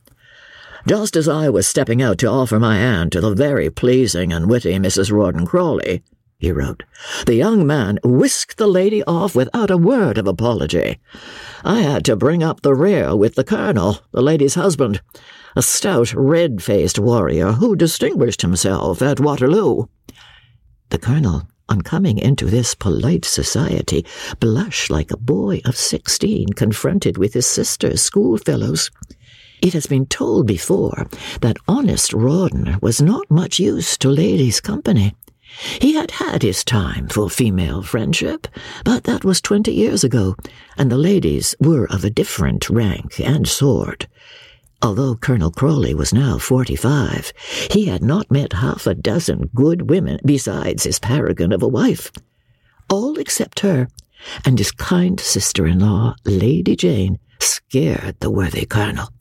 Just 0.87 1.15
as 1.15 1.27
I 1.29 1.49
was 1.49 1.67
stepping 1.67 2.01
out 2.01 2.17
to 2.17 2.27
offer 2.27 2.59
my 2.59 2.77
hand 2.77 3.11
to 3.11 3.21
the 3.21 3.35
very 3.35 3.69
pleasing 3.69 4.33
and 4.33 4.49
witty 4.49 4.73
Mrs. 4.79 5.11
Rawdon 5.11 5.45
Crawley, 5.45 6.01
he 6.43 6.51
wrote, 6.51 6.83
the 7.25 7.35
young 7.35 7.65
man 7.65 7.97
whisked 8.03 8.57
the 8.57 8.67
lady 8.67 9.01
off 9.05 9.33
without 9.33 9.71
a 9.71 9.77
word 9.77 10.17
of 10.17 10.27
apology. 10.27 10.99
I 11.63 11.79
had 11.79 12.03
to 12.05 12.17
bring 12.17 12.43
up 12.43 12.61
the 12.61 12.75
rear 12.75 13.15
with 13.15 13.35
the 13.35 13.45
colonel, 13.45 13.99
the 14.11 14.21
lady's 14.21 14.55
husband, 14.55 15.01
a 15.55 15.61
stout, 15.61 16.13
red-faced 16.13 16.99
warrior 16.99 17.53
who 17.53 17.77
distinguished 17.77 18.41
himself 18.41 19.01
at 19.01 19.21
Waterloo. 19.21 19.85
The 20.89 20.97
colonel, 20.97 21.47
on 21.69 21.81
coming 21.81 22.17
into 22.17 22.47
this 22.47 22.75
polite 22.75 23.23
society, 23.23 24.05
blushed 24.41 24.89
like 24.89 25.11
a 25.11 25.17
boy 25.17 25.61
of 25.63 25.77
sixteen 25.77 26.49
confronted 26.49 27.17
with 27.17 27.33
his 27.33 27.45
sister's 27.45 28.01
schoolfellows. 28.01 28.91
It 29.61 29.71
has 29.71 29.87
been 29.87 30.07
told 30.07 30.45
before 30.45 31.07
that 31.39 31.55
honest 31.69 32.11
Rawdon 32.11 32.79
was 32.81 33.01
not 33.01 33.31
much 33.31 33.59
used 33.59 34.01
to 34.01 34.09
ladies' 34.09 34.59
company. 34.59 35.15
He 35.79 35.93
had 35.93 36.11
had 36.11 36.41
his 36.41 36.63
time 36.63 37.07
for 37.07 37.29
female 37.29 37.83
friendship, 37.83 38.47
but 38.83 39.03
that 39.03 39.23
was 39.23 39.39
twenty 39.39 39.71
years 39.71 40.03
ago, 40.03 40.35
and 40.77 40.91
the 40.91 40.97
ladies 40.97 41.55
were 41.59 41.85
of 41.91 42.03
a 42.03 42.09
different 42.09 42.69
rank 42.69 43.19
and 43.19 43.47
sort. 43.47 44.07
Although 44.81 45.15
Colonel 45.15 45.51
Crawley 45.51 45.93
was 45.93 46.11
now 46.13 46.37
forty-five, 46.37 47.31
he 47.71 47.85
had 47.85 48.03
not 48.03 48.31
met 48.31 48.53
half 48.53 48.87
a 48.87 48.95
dozen 48.95 49.49
good 49.55 49.89
women 49.89 50.19
besides 50.25 50.83
his 50.83 50.99
paragon 50.99 51.53
of 51.53 51.63
a 51.63 51.67
wife. 51.67 52.11
All 52.89 53.17
except 53.17 53.61
her, 53.61 53.87
and 54.43 54.57
his 54.57 54.71
kind 54.71 55.19
sister-in-law, 55.19 56.15
Lady 56.25 56.75
Jane, 56.75 57.19
scared 57.39 58.19
the 58.19 58.31
worthy 58.31 58.65
colonel. 58.65 59.12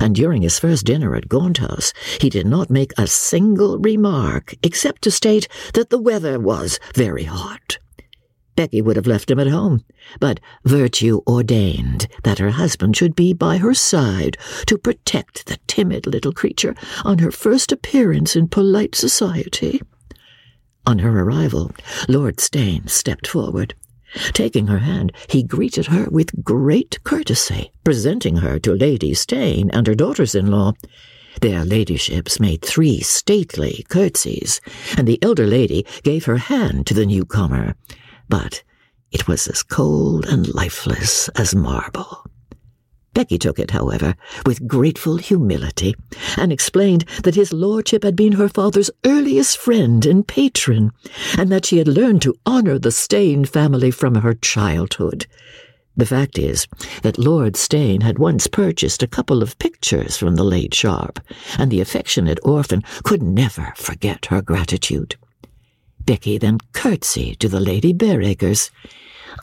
And 0.00 0.14
during 0.14 0.42
his 0.42 0.58
first 0.58 0.86
dinner 0.86 1.14
at 1.14 1.28
Gaunt 1.28 1.58
House, 1.58 1.92
he 2.20 2.30
did 2.30 2.46
not 2.46 2.70
make 2.70 2.92
a 2.96 3.06
single 3.06 3.78
remark 3.78 4.54
except 4.62 5.02
to 5.02 5.10
state 5.10 5.48
that 5.74 5.90
the 5.90 6.00
weather 6.00 6.38
was 6.38 6.78
very 6.94 7.24
hot. 7.24 7.78
Becky 8.56 8.82
would 8.82 8.96
have 8.96 9.06
left 9.06 9.30
him 9.30 9.38
at 9.38 9.46
home, 9.46 9.84
but 10.18 10.38
virtue 10.64 11.22
ordained 11.26 12.08
that 12.24 12.38
her 12.38 12.50
husband 12.50 12.96
should 12.96 13.14
be 13.14 13.32
by 13.32 13.56
her 13.56 13.72
side 13.72 14.36
to 14.66 14.76
protect 14.76 15.46
the 15.46 15.58
timid 15.66 16.06
little 16.06 16.32
creature 16.32 16.74
on 17.04 17.18
her 17.18 17.30
first 17.30 17.72
appearance 17.72 18.36
in 18.36 18.48
polite 18.48 18.94
society. 18.94 19.80
On 20.86 20.98
her 20.98 21.22
arrival, 21.22 21.70
Lord 22.08 22.38
Steyne 22.40 22.86
stepped 22.88 23.26
forward. 23.26 23.74
Taking 24.32 24.66
her 24.66 24.78
hand, 24.78 25.12
he 25.28 25.42
greeted 25.42 25.86
her 25.86 26.08
with 26.10 26.44
great 26.44 27.02
courtesy, 27.04 27.72
presenting 27.84 28.36
her 28.36 28.58
to 28.60 28.74
Lady 28.74 29.14
Steyne 29.14 29.70
and 29.70 29.86
her 29.86 29.94
daughters-in-law. 29.94 30.72
Their 31.40 31.64
ladyships 31.64 32.40
made 32.40 32.62
three 32.62 33.00
stately 33.00 33.84
curtsies, 33.88 34.60
and 34.96 35.06
the 35.06 35.22
elder 35.22 35.46
lady 35.46 35.86
gave 36.02 36.24
her 36.24 36.38
hand 36.38 36.86
to 36.88 36.94
the 36.94 37.06
newcomer, 37.06 37.74
but 38.28 38.62
it 39.12 39.26
was 39.28 39.46
as 39.48 39.62
cold 39.62 40.26
and 40.26 40.52
lifeless 40.54 41.28
as 41.30 41.54
marble. 41.54 42.29
Becky 43.20 43.36
took 43.36 43.58
it, 43.58 43.72
however, 43.72 44.14
with 44.46 44.66
grateful 44.66 45.18
humility, 45.18 45.94
and 46.38 46.50
explained 46.50 47.04
that 47.22 47.34
his 47.34 47.52
lordship 47.52 48.02
had 48.02 48.16
been 48.16 48.32
her 48.32 48.48
father's 48.48 48.90
earliest 49.04 49.58
friend 49.58 50.06
and 50.06 50.26
patron, 50.26 50.90
and 51.36 51.52
that 51.52 51.66
she 51.66 51.76
had 51.76 51.86
learned 51.86 52.22
to 52.22 52.34
honour 52.46 52.78
the 52.78 52.90
Steyne 52.90 53.44
family 53.44 53.90
from 53.90 54.14
her 54.14 54.32
childhood. 54.32 55.26
The 55.94 56.06
fact 56.06 56.38
is 56.38 56.66
that 57.02 57.18
Lord 57.18 57.56
Steyne 57.56 58.00
had 58.00 58.18
once 58.18 58.46
purchased 58.46 59.02
a 59.02 59.06
couple 59.06 59.42
of 59.42 59.58
pictures 59.58 60.16
from 60.16 60.36
the 60.36 60.44
late 60.44 60.72
Sharp, 60.72 61.20
and 61.58 61.70
the 61.70 61.82
affectionate 61.82 62.38
orphan 62.42 62.82
could 63.02 63.22
never 63.22 63.74
forget 63.76 64.24
her 64.30 64.40
gratitude. 64.40 65.16
Becky 66.06 66.38
then 66.38 66.56
curtsied 66.72 67.38
to 67.40 67.50
the 67.50 67.60
Lady 67.60 67.92
Bareacres. 67.92 68.70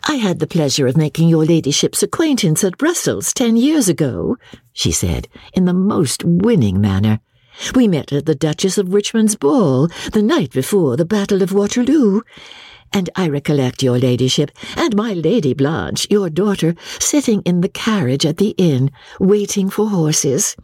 I 0.07 0.15
had 0.15 0.39
the 0.39 0.47
pleasure 0.47 0.87
of 0.87 0.97
making 0.97 1.29
your 1.29 1.45
ladyship's 1.45 2.03
acquaintance 2.03 2.63
at 2.63 2.77
Brussels 2.77 3.33
ten 3.33 3.57
years 3.57 3.89
ago, 3.89 4.37
she 4.73 4.91
said, 4.91 5.27
in 5.53 5.65
the 5.65 5.73
most 5.73 6.23
winning 6.23 6.81
manner. 6.81 7.19
We 7.73 7.87
met 7.87 8.13
at 8.13 8.25
the 8.25 8.35
Duchess 8.35 8.77
of 8.77 8.93
Richmond's 8.93 9.35
ball 9.35 9.87
the 10.13 10.21
night 10.21 10.51
before 10.51 10.95
the 10.95 11.05
Battle 11.05 11.41
of 11.41 11.53
Waterloo, 11.53 12.21
and 12.93 13.09
I 13.15 13.27
recollect 13.27 13.83
your 13.83 13.97
ladyship 13.97 14.51
and 14.75 14.95
my 14.95 15.13
Lady 15.13 15.53
Blanche, 15.53 16.07
your 16.09 16.29
daughter, 16.29 16.75
sitting 16.99 17.41
in 17.41 17.61
the 17.61 17.69
carriage 17.69 18.25
at 18.25 18.37
the 18.37 18.55
inn, 18.57 18.91
waiting 19.19 19.69
for 19.69 19.89
horses. 19.89 20.55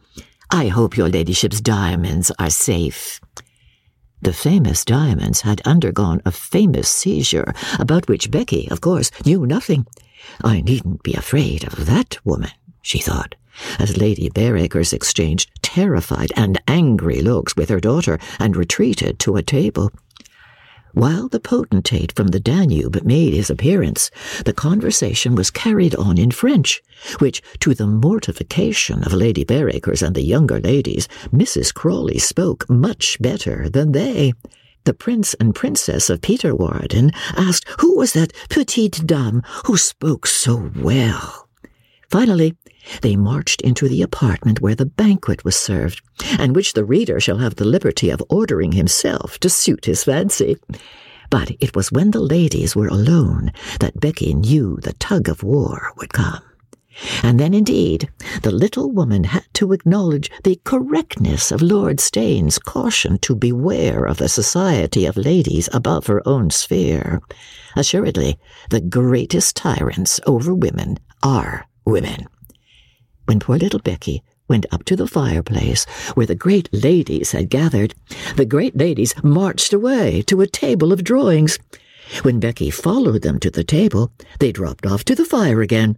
I 0.52 0.68
hope 0.68 0.96
your 0.96 1.10
ladyship's 1.10 1.62
diamonds 1.62 2.32
are 2.38 2.50
safe. 2.50 3.20
The 4.24 4.32
famous 4.32 4.86
diamonds 4.86 5.42
had 5.42 5.60
undergone 5.66 6.22
a 6.24 6.32
famous 6.32 6.88
seizure, 6.88 7.54
about 7.78 8.08
which 8.08 8.32
Becky, 8.32 8.70
of 8.72 8.80
course, 8.80 9.12
knew 9.26 9.46
nothing. 9.46 9.86
I 10.42 10.62
needn't 10.62 11.04
be 11.04 11.14
afraid 11.14 11.66
of 11.66 11.88
that 11.88 12.20
woman, 12.24 12.52
she 12.82 13.00
thought, 13.00 13.36
as 13.80 13.98
Lady 13.98 14.30
Bareacres 14.30 14.94
exchanged 14.94 15.52
terrified 15.62 16.32
and 16.38 16.58
angry 16.70 17.22
looks 17.22 17.58
with 17.58 17.68
her 17.68 17.82
daughter 17.82 18.18
and 18.40 18.56
retreated 18.56 19.20
to 19.20 19.36
a 19.36 19.44
table. 19.44 19.92
While 20.94 21.28
the 21.28 21.40
potentate 21.40 22.12
from 22.12 22.28
the 22.28 22.40
Danube 22.40 23.04
made 23.04 23.34
his 23.34 23.50
appearance, 23.50 24.12
the 24.46 24.54
conversation 24.54 25.34
was 25.34 25.50
carried 25.50 25.96
on 25.96 26.20
in 26.20 26.30
French, 26.30 26.84
which, 27.18 27.42
to 27.62 27.74
the 27.74 27.88
mortification 27.88 29.04
of 29.04 29.12
Lady 29.12 29.44
Bareacres 29.44 30.04
and 30.04 30.16
the 30.16 30.22
younger 30.22 30.60
ladies, 30.60 31.08
Mrs. 31.34 31.74
Crawley 31.74 32.20
spoke 32.20 32.70
much 32.70 33.18
better 33.20 33.70
than 33.70 33.94
they. 33.94 34.34
The 34.84 34.94
Prince 34.94 35.34
and 35.36 35.56
Princess 35.56 36.12
of 36.12 36.22
Peterwaradin 36.22 37.12
asked 37.36 37.66
who 37.80 37.98
was 37.98 38.14
that 38.14 38.34
petite 38.50 39.08
dame 39.08 39.42
who 39.66 39.78
spoke 39.78 40.28
so 40.28 40.70
well. 40.76 41.48
Finally, 42.12 42.56
they 43.02 43.16
marched 43.16 43.62
into 43.62 43.88
the 43.88 44.02
apartment 44.02 44.62
where 44.62 44.76
the 44.76 44.86
banquet 44.86 45.44
was 45.44 45.56
served, 45.56 46.02
and 46.38 46.56
which 46.56 46.74
the 46.74 46.86
reader 46.86 47.20
shall 47.20 47.38
have 47.38 47.56
the 47.56 47.66
liberty 47.66 48.10
of 48.10 48.24
ordering 48.30 48.74
himself 48.74 49.40
to 49.40 49.50
suit 49.50 49.86
his 49.86 50.04
fancy. 50.04 50.58
But 51.30 51.52
it 51.60 51.76
was 51.76 51.92
when 51.92 52.12
the 52.12 52.20
ladies 52.20 52.76
were 52.76 52.88
alone 52.88 53.52
that 53.80 54.00
Becky 54.00 54.34
knew 54.34 54.78
the 54.82 54.94
tug 54.94 55.30
of 55.30 55.44
war 55.44 55.92
would 55.98 56.14
come. 56.14 56.44
And 57.24 57.40
then, 57.40 57.54
indeed, 57.54 58.10
the 58.44 58.52
little 58.52 58.92
woman 58.92 59.24
had 59.24 59.46
to 59.54 59.74
acknowledge 59.74 60.30
the 60.44 60.60
correctness 60.64 61.52
of 61.52 61.62
Lord 61.62 62.00
Steyne's 62.00 62.60
caution 62.60 63.18
to 63.20 63.36
beware 63.36 64.06
of 64.06 64.18
the 64.18 64.30
society 64.30 65.06
of 65.06 65.18
ladies 65.18 65.68
above 65.74 66.06
her 66.08 66.22
own 66.28 66.52
sphere. 66.52 67.22
Assuredly, 67.76 68.38
the 68.70 68.82
greatest 68.82 69.56
tyrants 69.56 70.20
over 70.28 70.54
women 70.54 71.00
are 71.24 71.68
women. 71.86 72.28
When 73.26 73.40
poor 73.40 73.58
little 73.58 73.80
Becky, 73.80 74.24
went 74.48 74.66
up 74.72 74.84
to 74.86 74.96
the 74.96 75.08
fireplace 75.08 75.86
where 76.16 76.26
the 76.26 76.36
great 76.36 76.70
ladies 76.74 77.32
had 77.32 77.50
gathered. 77.50 77.96
The 78.36 78.46
great 78.46 78.78
ladies 78.78 79.14
marched 79.24 79.74
away 79.74 80.22
to 80.24 80.42
a 80.42 80.48
table 80.48 80.92
of 80.92 81.04
drawings. 81.04 81.58
When 82.24 82.40
Becky 82.40 82.70
followed 82.70 83.22
them 83.22 83.40
to 83.40 83.50
the 83.50 83.64
table, 83.64 84.12
they 84.40 84.52
dropped 84.52 84.86
off 84.86 85.04
to 85.06 85.16
the 85.16 85.26
fire 85.26 85.62
again. 85.62 85.98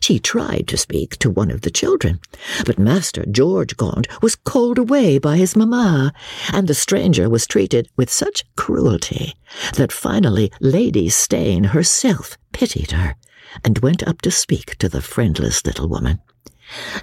She 0.00 0.18
tried 0.18 0.68
to 0.68 0.76
speak 0.76 1.16
to 1.18 1.30
one 1.30 1.50
of 1.50 1.62
the 1.62 1.70
children, 1.70 2.20
but 2.66 2.78
Master 2.78 3.24
George 3.30 3.76
Gaunt 3.76 4.06
was 4.22 4.36
called 4.36 4.76
away 4.78 5.18
by 5.18 5.36
his 5.38 5.56
mamma, 5.56 6.12
and 6.52 6.68
the 6.68 6.74
stranger 6.74 7.30
was 7.30 7.46
treated 7.46 7.88
with 7.96 8.10
such 8.10 8.44
cruelty 8.56 9.34
that 9.76 9.92
finally 9.92 10.52
Lady 10.60 11.08
Steyne 11.08 11.64
herself 11.64 12.36
pitied 12.52 12.90
her 12.90 13.16
and 13.64 13.78
went 13.78 14.02
up 14.02 14.20
to 14.22 14.30
speak 14.30 14.76
to 14.76 14.88
the 14.88 15.00
friendless 15.00 15.64
little 15.64 15.88
woman. 15.88 16.20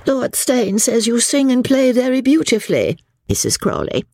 Lord 0.05 0.35
Steyne 0.35 0.79
says 0.79 1.07
you 1.07 1.19
sing 1.19 1.51
and 1.51 1.63
play 1.63 1.91
very 1.91 2.21
beautifully, 2.21 2.97
Mrs. 3.29 3.59
Crawley, 3.59 4.05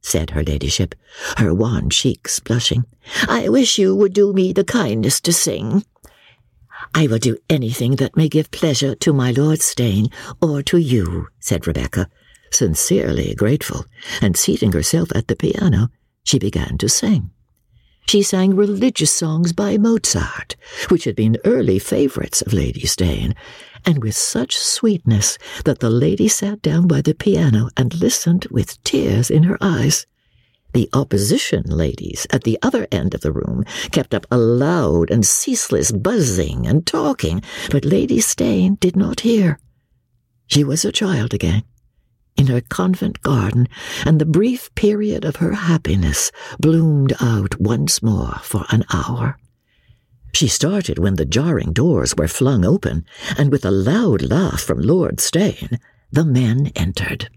said 0.00 0.30
her 0.30 0.42
ladyship, 0.42 0.94
her 1.38 1.54
wan 1.54 1.90
cheeks 1.90 2.40
blushing. 2.40 2.84
I 3.28 3.48
wish 3.48 3.78
you 3.78 3.94
would 3.94 4.12
do 4.12 4.32
me 4.32 4.52
the 4.52 4.64
kindness 4.64 5.20
to 5.22 5.32
sing. 5.32 5.84
I 6.94 7.06
will 7.06 7.18
do 7.18 7.36
anything 7.48 7.96
that 7.96 8.16
may 8.16 8.28
give 8.28 8.50
pleasure 8.50 8.94
to 8.96 9.12
my 9.12 9.30
Lord 9.30 9.60
Steyne 9.60 10.08
or 10.40 10.62
to 10.64 10.78
you, 10.78 11.28
said 11.38 11.66
Rebecca, 11.66 12.08
sincerely 12.50 13.34
grateful, 13.34 13.84
and 14.20 14.36
seating 14.36 14.72
herself 14.72 15.10
at 15.14 15.28
the 15.28 15.36
piano, 15.36 15.88
she 16.24 16.38
began 16.38 16.78
to 16.78 16.88
sing. 16.88 17.30
She 18.06 18.22
sang 18.22 18.56
religious 18.56 19.12
songs 19.12 19.52
by 19.52 19.78
Mozart, 19.78 20.56
which 20.88 21.04
had 21.04 21.14
been 21.14 21.38
early 21.44 21.78
favorites 21.78 22.42
of 22.42 22.52
Lady 22.52 22.86
Steyne, 22.86 23.34
and 23.84 24.02
with 24.02 24.16
such 24.16 24.58
sweetness 24.58 25.38
that 25.64 25.78
the 25.78 25.90
lady 25.90 26.28
sat 26.28 26.60
down 26.62 26.86
by 26.86 27.00
the 27.00 27.14
piano 27.14 27.68
and 27.76 27.94
listened 28.00 28.46
with 28.50 28.82
tears 28.84 29.30
in 29.30 29.44
her 29.44 29.58
eyes. 29.60 30.06
The 30.72 30.88
opposition 30.92 31.64
ladies 31.66 32.26
at 32.30 32.44
the 32.44 32.58
other 32.62 32.86
end 32.92 33.14
of 33.14 33.22
the 33.22 33.32
room 33.32 33.64
kept 33.90 34.14
up 34.14 34.26
a 34.30 34.38
loud 34.38 35.10
and 35.10 35.26
ceaseless 35.26 35.90
buzzing 35.90 36.66
and 36.66 36.86
talking, 36.86 37.42
but 37.70 37.84
Lady 37.84 38.20
Steyne 38.20 38.76
did 38.76 38.96
not 38.96 39.20
hear. 39.20 39.58
She 40.46 40.62
was 40.62 40.84
a 40.84 40.92
child 40.92 41.34
again, 41.34 41.64
in 42.40 42.46
her 42.46 42.62
convent 42.62 43.20
garden, 43.20 43.68
and 44.06 44.18
the 44.18 44.24
brief 44.24 44.74
period 44.74 45.26
of 45.26 45.36
her 45.36 45.52
happiness 45.52 46.32
bloomed 46.58 47.12
out 47.20 47.60
once 47.60 48.02
more 48.02 48.38
for 48.42 48.64
an 48.70 48.82
hour. 48.94 49.36
She 50.32 50.48
started 50.48 50.98
when 50.98 51.16
the 51.16 51.26
jarring 51.26 51.74
doors 51.74 52.16
were 52.16 52.28
flung 52.28 52.64
open, 52.64 53.04
and 53.36 53.52
with 53.52 53.66
a 53.66 53.70
loud 53.70 54.22
laugh 54.22 54.62
from 54.62 54.80
Lord 54.80 55.20
Steyne, 55.20 55.78
the 56.10 56.24
men 56.24 56.72
entered. 56.74 57.28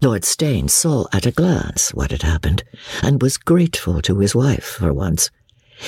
Lord 0.00 0.24
Steyne 0.24 0.68
saw 0.68 1.06
at 1.12 1.26
a 1.26 1.32
glance 1.32 1.92
what 1.92 2.12
had 2.12 2.22
happened, 2.22 2.62
and 3.02 3.20
was 3.20 3.36
grateful 3.36 4.00
to 4.02 4.20
his 4.20 4.32
wife 4.32 4.76
for 4.78 4.92
once. 4.92 5.32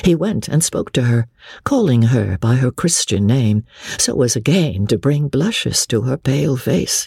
He 0.03 0.16
went 0.16 0.49
and 0.49 0.64
spoke 0.64 0.91
to 0.95 1.05
her, 1.05 1.29
calling 1.62 2.03
her 2.03 2.39
by 2.39 2.57
her 2.57 2.72
Christian 2.72 3.24
name, 3.24 3.62
so 3.99 4.20
as 4.22 4.35
again 4.35 4.89
to 4.89 4.99
bring 4.99 5.29
blushes 5.29 5.87
to 5.87 6.03
her 6.03 6.16
pale 6.16 6.57
face. 6.57 7.07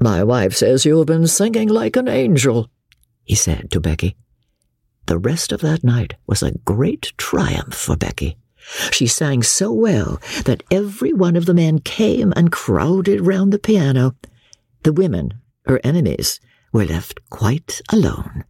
My 0.00 0.22
wife 0.22 0.54
says 0.54 0.84
you 0.84 0.98
have 0.98 1.06
been 1.06 1.26
singing 1.26 1.68
like 1.68 1.96
an 1.96 2.08
angel, 2.08 2.68
he 3.24 3.34
said 3.34 3.70
to 3.72 3.80
Becky. 3.80 4.16
The 5.06 5.18
rest 5.18 5.52
of 5.52 5.60
that 5.62 5.82
night 5.82 6.14
was 6.26 6.42
a 6.42 6.58
great 6.64 7.12
triumph 7.16 7.74
for 7.74 7.96
Becky. 7.96 8.36
She 8.90 9.06
sang 9.06 9.42
so 9.42 9.72
well 9.72 10.20
that 10.44 10.62
every 10.70 11.12
one 11.12 11.36
of 11.36 11.46
the 11.46 11.54
men 11.54 11.78
came 11.78 12.32
and 12.36 12.52
crowded 12.52 13.26
round 13.26 13.52
the 13.52 13.58
piano. 13.58 14.14
The 14.82 14.92
women 14.92 15.34
her 15.68 15.80
enemies, 15.84 16.40
were 16.72 16.86
left 16.86 17.20
quite 17.30 17.80
alone. 17.92 18.44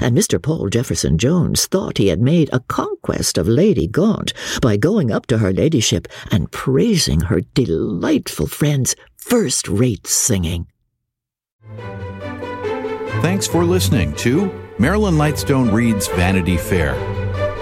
And 0.00 0.16
Mr. 0.16 0.40
Paul 0.40 0.68
Jefferson 0.68 1.18
Jones 1.18 1.66
thought 1.66 1.98
he 1.98 2.08
had 2.08 2.20
made 2.20 2.48
a 2.52 2.60
conquest 2.60 3.36
of 3.36 3.48
Lady 3.48 3.86
Gaunt 3.86 4.32
by 4.60 4.76
going 4.76 5.10
up 5.10 5.26
to 5.26 5.38
her 5.38 5.52
ladyship 5.52 6.08
and 6.30 6.50
praising 6.50 7.22
her 7.22 7.40
delightful 7.40 8.46
friend's 8.46 8.96
first 9.16 9.68
rate 9.68 10.06
singing. 10.06 10.66
Thanks 13.22 13.46
for 13.46 13.64
listening 13.64 14.14
to 14.16 14.52
Marilyn 14.78 15.14
Lightstone 15.14 15.72
Reads 15.72 16.08
Vanity 16.08 16.56
Fair. 16.56 16.94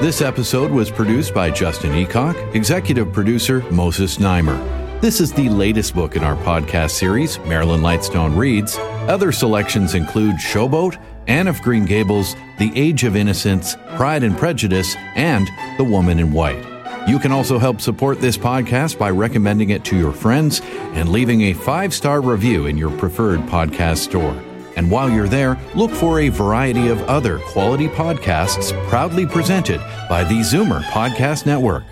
This 0.01 0.22
episode 0.22 0.70
was 0.70 0.90
produced 0.90 1.34
by 1.34 1.51
Justin 1.51 1.92
Eacock, 1.92 2.55
executive 2.55 3.12
producer 3.12 3.61
Moses 3.70 4.16
Znaimer. 4.16 4.59
This 5.01 5.20
is 5.20 5.32
the 5.32 5.48
latest 5.48 5.94
book 5.94 6.16
in 6.16 6.24
our 6.24 6.36
podcast 6.36 6.92
series, 6.92 7.38
Marilyn 7.40 7.80
Lightstone 7.80 8.36
Reads. 8.36 8.78
Other 9.09 9.32
selections 9.32 9.94
include 9.94 10.36
Showboat, 10.36 11.03
Anne 11.26 11.48
of 11.48 11.61
Green 11.62 11.84
Gables, 11.84 12.36
The 12.59 12.72
Age 12.74 13.05
of 13.05 13.16
Innocence, 13.16 13.76
Pride 13.96 14.22
and 14.22 14.36
Prejudice, 14.36 14.96
and 15.14 15.48
The 15.76 15.84
Woman 15.84 16.18
in 16.18 16.32
White. 16.32 16.70
You 17.11 17.19
can 17.19 17.33
also 17.33 17.59
help 17.59 17.81
support 17.81 18.21
this 18.21 18.39
podcast 18.39 18.97
by 18.97 19.11
recommending 19.11 19.71
it 19.71 19.85
to 19.87 19.99
your 19.99 20.13
friends 20.13 20.61
and 20.95 21.09
leaving 21.09 21.41
a 21.41 21.55
five 21.55 21.93
star 21.93 22.21
review 22.21 22.67
in 22.67 22.79
your 22.79 22.97
preferred 22.99 23.41
podcast 23.41 23.97
store. 23.97 24.41
And 24.77 24.89
while 24.89 25.11
you're 25.11 25.27
there, 25.27 25.59
look 25.75 25.91
for 25.91 26.21
a 26.21 26.29
variety 26.29 26.87
of 26.87 27.03
other 27.09 27.41
quality 27.41 27.89
podcasts 27.89 28.71
proudly 28.89 29.27
presented 29.27 29.81
by 30.09 30.23
the 30.23 30.37
Zoomer 30.37 30.83
Podcast 30.83 31.47
Network. 31.47 31.83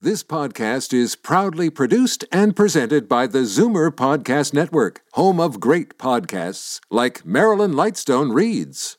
This 0.00 0.24
podcast 0.24 0.92
is 0.92 1.14
proudly 1.14 1.70
produced 1.70 2.24
and 2.32 2.56
presented 2.56 3.08
by 3.08 3.28
the 3.28 3.42
Zoomer 3.42 3.92
Podcast 3.92 4.52
Network, 4.52 5.02
home 5.12 5.38
of 5.38 5.60
great 5.60 5.96
podcasts 5.96 6.80
like 6.90 7.24
Marilyn 7.24 7.74
Lightstone 7.74 8.34
Reads, 8.34 8.98